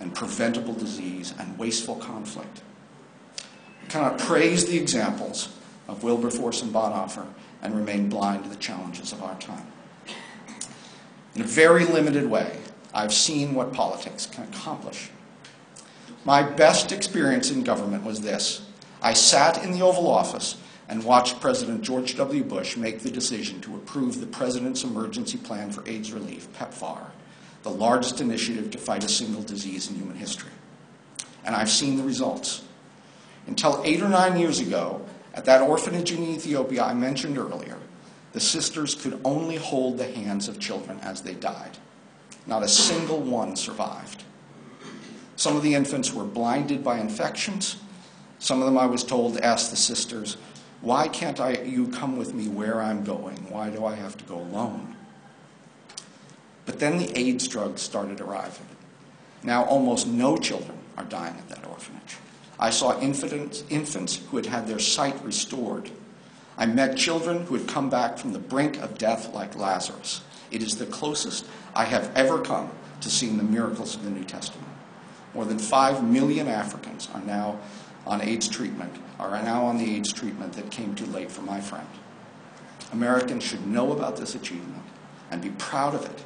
and 0.00 0.14
preventable 0.14 0.74
disease 0.74 1.34
and 1.38 1.58
wasteful 1.58 1.96
conflict. 1.96 2.62
Cannot 3.88 4.18
praise 4.18 4.66
the 4.66 4.78
examples 4.78 5.48
of 5.88 6.04
Wilberforce 6.04 6.62
and 6.62 6.72
Bonhoeffer 6.72 7.26
and 7.62 7.74
remain 7.74 8.08
blind 8.08 8.44
to 8.44 8.50
the 8.50 8.56
challenges 8.56 9.12
of 9.12 9.22
our 9.22 9.38
time. 9.38 9.66
In 11.34 11.42
a 11.42 11.46
very 11.46 11.84
limited 11.84 12.28
way, 12.28 12.58
I've 12.92 13.12
seen 13.12 13.54
what 13.54 13.72
politics 13.72 14.26
can 14.26 14.44
accomplish. 14.44 15.10
My 16.24 16.42
best 16.42 16.92
experience 16.92 17.50
in 17.50 17.62
government 17.62 18.04
was 18.04 18.20
this 18.20 18.62
I 19.00 19.12
sat 19.12 19.62
in 19.62 19.72
the 19.72 19.82
Oval 19.82 20.08
Office 20.08 20.56
and 20.88 21.04
watched 21.04 21.40
President 21.40 21.82
George 21.82 22.16
W. 22.16 22.42
Bush 22.42 22.76
make 22.76 23.00
the 23.00 23.10
decision 23.10 23.60
to 23.60 23.76
approve 23.76 24.20
the 24.20 24.26
President's 24.26 24.84
Emergency 24.84 25.38
Plan 25.38 25.70
for 25.70 25.86
AIDS 25.88 26.12
Relief, 26.12 26.48
PEPFAR, 26.58 27.10
the 27.68 27.76
largest 27.76 28.20
initiative 28.20 28.70
to 28.70 28.78
fight 28.78 29.04
a 29.04 29.08
single 29.08 29.42
disease 29.42 29.90
in 29.90 29.96
human 29.96 30.16
history. 30.16 30.50
And 31.44 31.54
I've 31.54 31.70
seen 31.70 31.96
the 31.96 32.02
results. 32.02 32.64
Until 33.46 33.82
eight 33.84 34.02
or 34.02 34.08
nine 34.08 34.38
years 34.38 34.60
ago, 34.60 35.04
at 35.34 35.44
that 35.44 35.62
orphanage 35.62 36.12
in 36.12 36.22
Ethiopia 36.22 36.82
I 36.82 36.94
mentioned 36.94 37.38
earlier, 37.38 37.78
the 38.32 38.40
sisters 38.40 38.94
could 38.94 39.20
only 39.24 39.56
hold 39.56 39.98
the 39.98 40.10
hands 40.10 40.48
of 40.48 40.58
children 40.58 40.98
as 41.00 41.22
they 41.22 41.34
died. 41.34 41.76
Not 42.46 42.62
a 42.62 42.68
single 42.68 43.20
one 43.20 43.56
survived. 43.56 44.24
Some 45.36 45.56
of 45.56 45.62
the 45.62 45.74
infants 45.74 46.12
were 46.12 46.24
blinded 46.24 46.82
by 46.82 46.98
infections. 46.98 47.76
Some 48.38 48.60
of 48.60 48.66
them 48.66 48.78
I 48.78 48.86
was 48.86 49.04
told 49.04 49.38
asked 49.38 49.70
the 49.70 49.76
sisters, 49.76 50.36
Why 50.80 51.08
can't 51.08 51.38
I, 51.38 51.62
you 51.62 51.88
come 51.88 52.16
with 52.16 52.34
me 52.34 52.48
where 52.48 52.80
I'm 52.80 53.04
going? 53.04 53.36
Why 53.50 53.70
do 53.70 53.84
I 53.84 53.94
have 53.94 54.16
to 54.16 54.24
go 54.24 54.38
alone? 54.38 54.96
But 56.68 56.80
then 56.80 56.98
the 56.98 57.18
AIDS 57.18 57.48
drugs 57.48 57.80
started 57.80 58.20
arriving. 58.20 58.66
Now 59.42 59.64
almost 59.64 60.06
no 60.06 60.36
children 60.36 60.76
are 60.98 61.04
dying 61.04 61.34
at 61.38 61.48
that 61.48 61.66
orphanage. 61.66 62.18
I 62.60 62.68
saw 62.68 63.00
infants, 63.00 63.64
infants 63.70 64.20
who 64.30 64.36
had 64.36 64.44
had 64.44 64.68
their 64.68 64.78
sight 64.78 65.16
restored. 65.24 65.90
I 66.58 66.66
met 66.66 66.98
children 66.98 67.46
who 67.46 67.54
had 67.54 67.66
come 67.66 67.88
back 67.88 68.18
from 68.18 68.34
the 68.34 68.38
brink 68.38 68.76
of 68.82 68.98
death 68.98 69.32
like 69.32 69.56
Lazarus. 69.56 70.20
It 70.50 70.62
is 70.62 70.76
the 70.76 70.84
closest 70.84 71.46
I 71.74 71.84
have 71.84 72.14
ever 72.14 72.38
come 72.38 72.70
to 73.00 73.08
seeing 73.08 73.38
the 73.38 73.44
miracles 73.44 73.94
of 73.94 74.04
the 74.04 74.10
New 74.10 74.24
Testament. 74.24 74.68
More 75.32 75.46
than 75.46 75.58
5 75.58 76.04
million 76.04 76.48
Africans 76.48 77.08
are 77.14 77.22
now 77.22 77.58
on 78.06 78.20
AIDS 78.20 78.46
treatment, 78.46 78.94
are 79.18 79.42
now 79.42 79.64
on 79.64 79.78
the 79.78 79.96
AIDS 79.96 80.12
treatment 80.12 80.52
that 80.52 80.70
came 80.70 80.94
too 80.94 81.06
late 81.06 81.30
for 81.30 81.40
my 81.40 81.62
friend. 81.62 81.88
Americans 82.92 83.42
should 83.42 83.66
know 83.66 83.92
about 83.92 84.18
this 84.18 84.34
achievement 84.34 84.84
and 85.30 85.40
be 85.40 85.48
proud 85.50 85.94
of 85.94 86.04
it. 86.04 86.24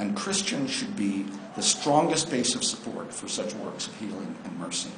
And 0.00 0.16
Christians 0.16 0.70
should 0.70 0.96
be 0.96 1.26
the 1.56 1.62
strongest 1.62 2.30
base 2.30 2.54
of 2.54 2.64
support 2.64 3.12
for 3.12 3.28
such 3.28 3.52
works 3.56 3.86
of 3.86 3.94
healing 3.96 4.34
and 4.44 4.58
mercy. 4.58 4.88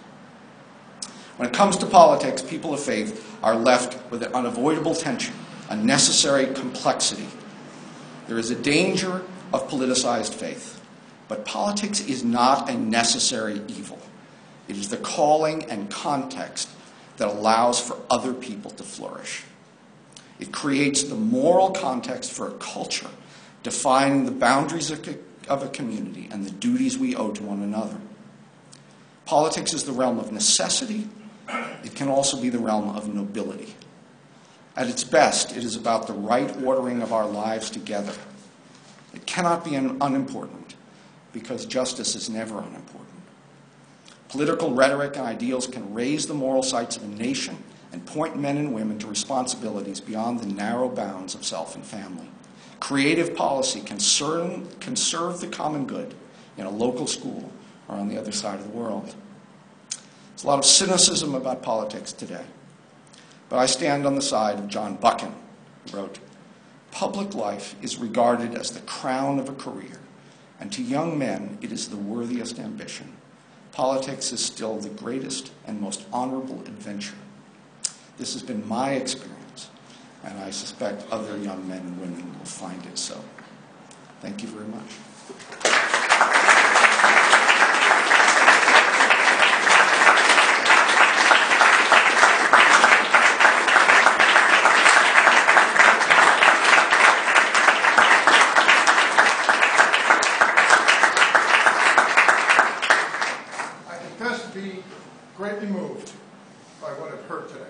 When 1.38 1.48
it 1.48 1.52
comes 1.52 1.76
to 1.78 1.86
politics, 1.86 2.40
people 2.40 2.72
of 2.72 2.78
faith 2.78 3.36
are 3.42 3.56
left 3.56 3.98
with 4.12 4.22
an 4.22 4.32
unavoidable 4.32 4.94
tension, 4.94 5.34
a 5.68 5.74
necessary 5.74 6.54
complexity. 6.54 7.26
There 8.28 8.38
is 8.38 8.52
a 8.52 8.54
danger 8.54 9.22
of 9.52 9.68
politicized 9.68 10.34
faith. 10.34 10.80
But 11.26 11.44
politics 11.44 12.00
is 12.00 12.22
not 12.22 12.70
a 12.70 12.74
necessary 12.74 13.60
evil. 13.66 13.98
It 14.68 14.76
is 14.76 14.88
the 14.88 14.98
calling 14.98 15.64
and 15.64 15.90
context 15.90 16.68
that 17.16 17.26
allows 17.26 17.80
for 17.80 17.96
other 18.08 18.32
people 18.32 18.70
to 18.70 18.84
flourish. 18.84 19.42
It 20.38 20.52
creates 20.52 21.02
the 21.02 21.16
moral 21.16 21.70
context 21.70 22.30
for 22.30 22.46
a 22.46 22.52
culture, 22.52 23.10
defining 23.62 24.24
the 24.24 24.32
boundaries 24.32 24.90
of, 24.90 25.18
of 25.48 25.62
a 25.62 25.68
community 25.68 26.28
and 26.30 26.44
the 26.44 26.50
duties 26.50 26.98
we 26.98 27.14
owe 27.14 27.30
to 27.32 27.42
one 27.42 27.62
another. 27.62 27.98
Politics 29.24 29.72
is 29.72 29.84
the 29.84 29.92
realm 29.92 30.18
of 30.18 30.32
necessity 30.32 31.08
it 31.84 31.94
can 31.94 32.08
also 32.08 32.40
be 32.40 32.48
the 32.48 32.58
realm 32.58 32.90
of 32.90 33.12
nobility. 33.12 33.74
At 34.76 34.88
its 34.88 35.04
best, 35.04 35.56
it 35.56 35.64
is 35.64 35.76
about 35.76 36.06
the 36.06 36.12
right 36.12 36.54
ordering 36.62 37.02
of 37.02 37.12
our 37.12 37.26
lives 37.26 37.70
together. 37.70 38.14
It 39.12 39.26
cannot 39.26 39.64
be 39.64 39.74
unimportant 39.74 40.74
because 41.32 41.66
justice 41.66 42.14
is 42.14 42.30
never 42.30 42.58
unimportant. 42.58 43.08
Political 44.28 44.72
rhetoric 44.74 45.16
and 45.16 45.26
ideals 45.26 45.66
can 45.66 45.92
raise 45.92 46.26
the 46.26 46.34
moral 46.34 46.62
sights 46.62 46.96
of 46.96 47.02
a 47.02 47.08
nation 47.08 47.62
and 47.92 48.06
point 48.06 48.38
men 48.38 48.56
and 48.56 48.72
women 48.72 48.98
to 49.00 49.06
responsibilities 49.06 50.00
beyond 50.00 50.40
the 50.40 50.46
narrow 50.46 50.88
bounds 50.88 51.34
of 51.34 51.44
self 51.44 51.74
and 51.74 51.84
family. 51.84 52.28
Creative 52.82 53.36
policy 53.36 53.80
can 53.80 54.00
serve, 54.00 54.80
can 54.80 54.96
serve 54.96 55.40
the 55.40 55.46
common 55.46 55.86
good 55.86 56.16
in 56.56 56.66
a 56.66 56.70
local 56.70 57.06
school 57.06 57.48
or 57.86 57.94
on 57.94 58.08
the 58.08 58.18
other 58.18 58.32
side 58.32 58.58
of 58.58 58.64
the 58.64 58.76
world. 58.76 59.14
There's 60.30 60.42
a 60.42 60.48
lot 60.48 60.58
of 60.58 60.64
cynicism 60.64 61.36
about 61.36 61.62
politics 61.62 62.12
today, 62.12 62.44
but 63.48 63.60
I 63.60 63.66
stand 63.66 64.04
on 64.04 64.16
the 64.16 64.20
side 64.20 64.58
of 64.58 64.66
John 64.66 64.96
Buchan, 64.96 65.32
who 65.92 65.96
wrote, 65.96 66.18
Public 66.90 67.36
life 67.36 67.76
is 67.82 67.98
regarded 67.98 68.56
as 68.56 68.72
the 68.72 68.80
crown 68.80 69.38
of 69.38 69.48
a 69.48 69.54
career, 69.54 70.00
and 70.58 70.72
to 70.72 70.82
young 70.82 71.16
men 71.16 71.58
it 71.62 71.70
is 71.70 71.88
the 71.88 71.96
worthiest 71.96 72.58
ambition. 72.58 73.12
Politics 73.70 74.32
is 74.32 74.44
still 74.44 74.78
the 74.78 74.88
greatest 74.88 75.52
and 75.68 75.80
most 75.80 76.04
honorable 76.12 76.58
adventure. 76.62 77.14
This 78.18 78.32
has 78.32 78.42
been 78.42 78.66
my 78.66 78.94
experience, 78.94 79.41
and 80.24 80.38
I 80.38 80.50
suspect 80.50 81.04
other 81.10 81.36
young 81.36 81.66
men 81.68 81.80
and 81.80 82.00
women 82.00 82.38
will 82.38 82.44
find 82.44 82.84
it 82.86 82.98
so. 82.98 83.20
Thank 84.20 84.42
you 84.42 84.48
very 84.48 84.66
much. 84.66 84.82
I 103.88 103.96
confess 103.96 104.52
to 104.52 104.58
be 104.58 104.84
greatly 105.36 105.66
moved 105.66 106.12
by 106.80 106.88
what 106.90 107.12
I've 107.12 107.24
heard 107.24 107.48
today. 107.48 107.60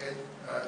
It 0.00 0.16
uh, 0.48 0.66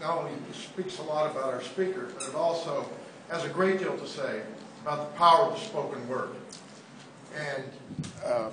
not 0.00 0.18
only 0.18 0.32
speaks 0.52 0.98
a 0.98 1.02
lot 1.02 1.30
about 1.30 1.52
our 1.54 1.62
speaker, 1.62 2.10
but 2.18 2.28
it 2.28 2.34
also 2.34 2.86
has 3.30 3.35
a 3.46 3.48
great 3.50 3.78
deal 3.78 3.96
to 3.96 4.06
say 4.06 4.42
about 4.82 5.12
the 5.12 5.18
power 5.18 5.46
of 5.46 5.54
the 5.54 5.60
spoken 5.60 6.06
word. 6.08 6.30
And 7.36 7.64
uh, 8.24 8.50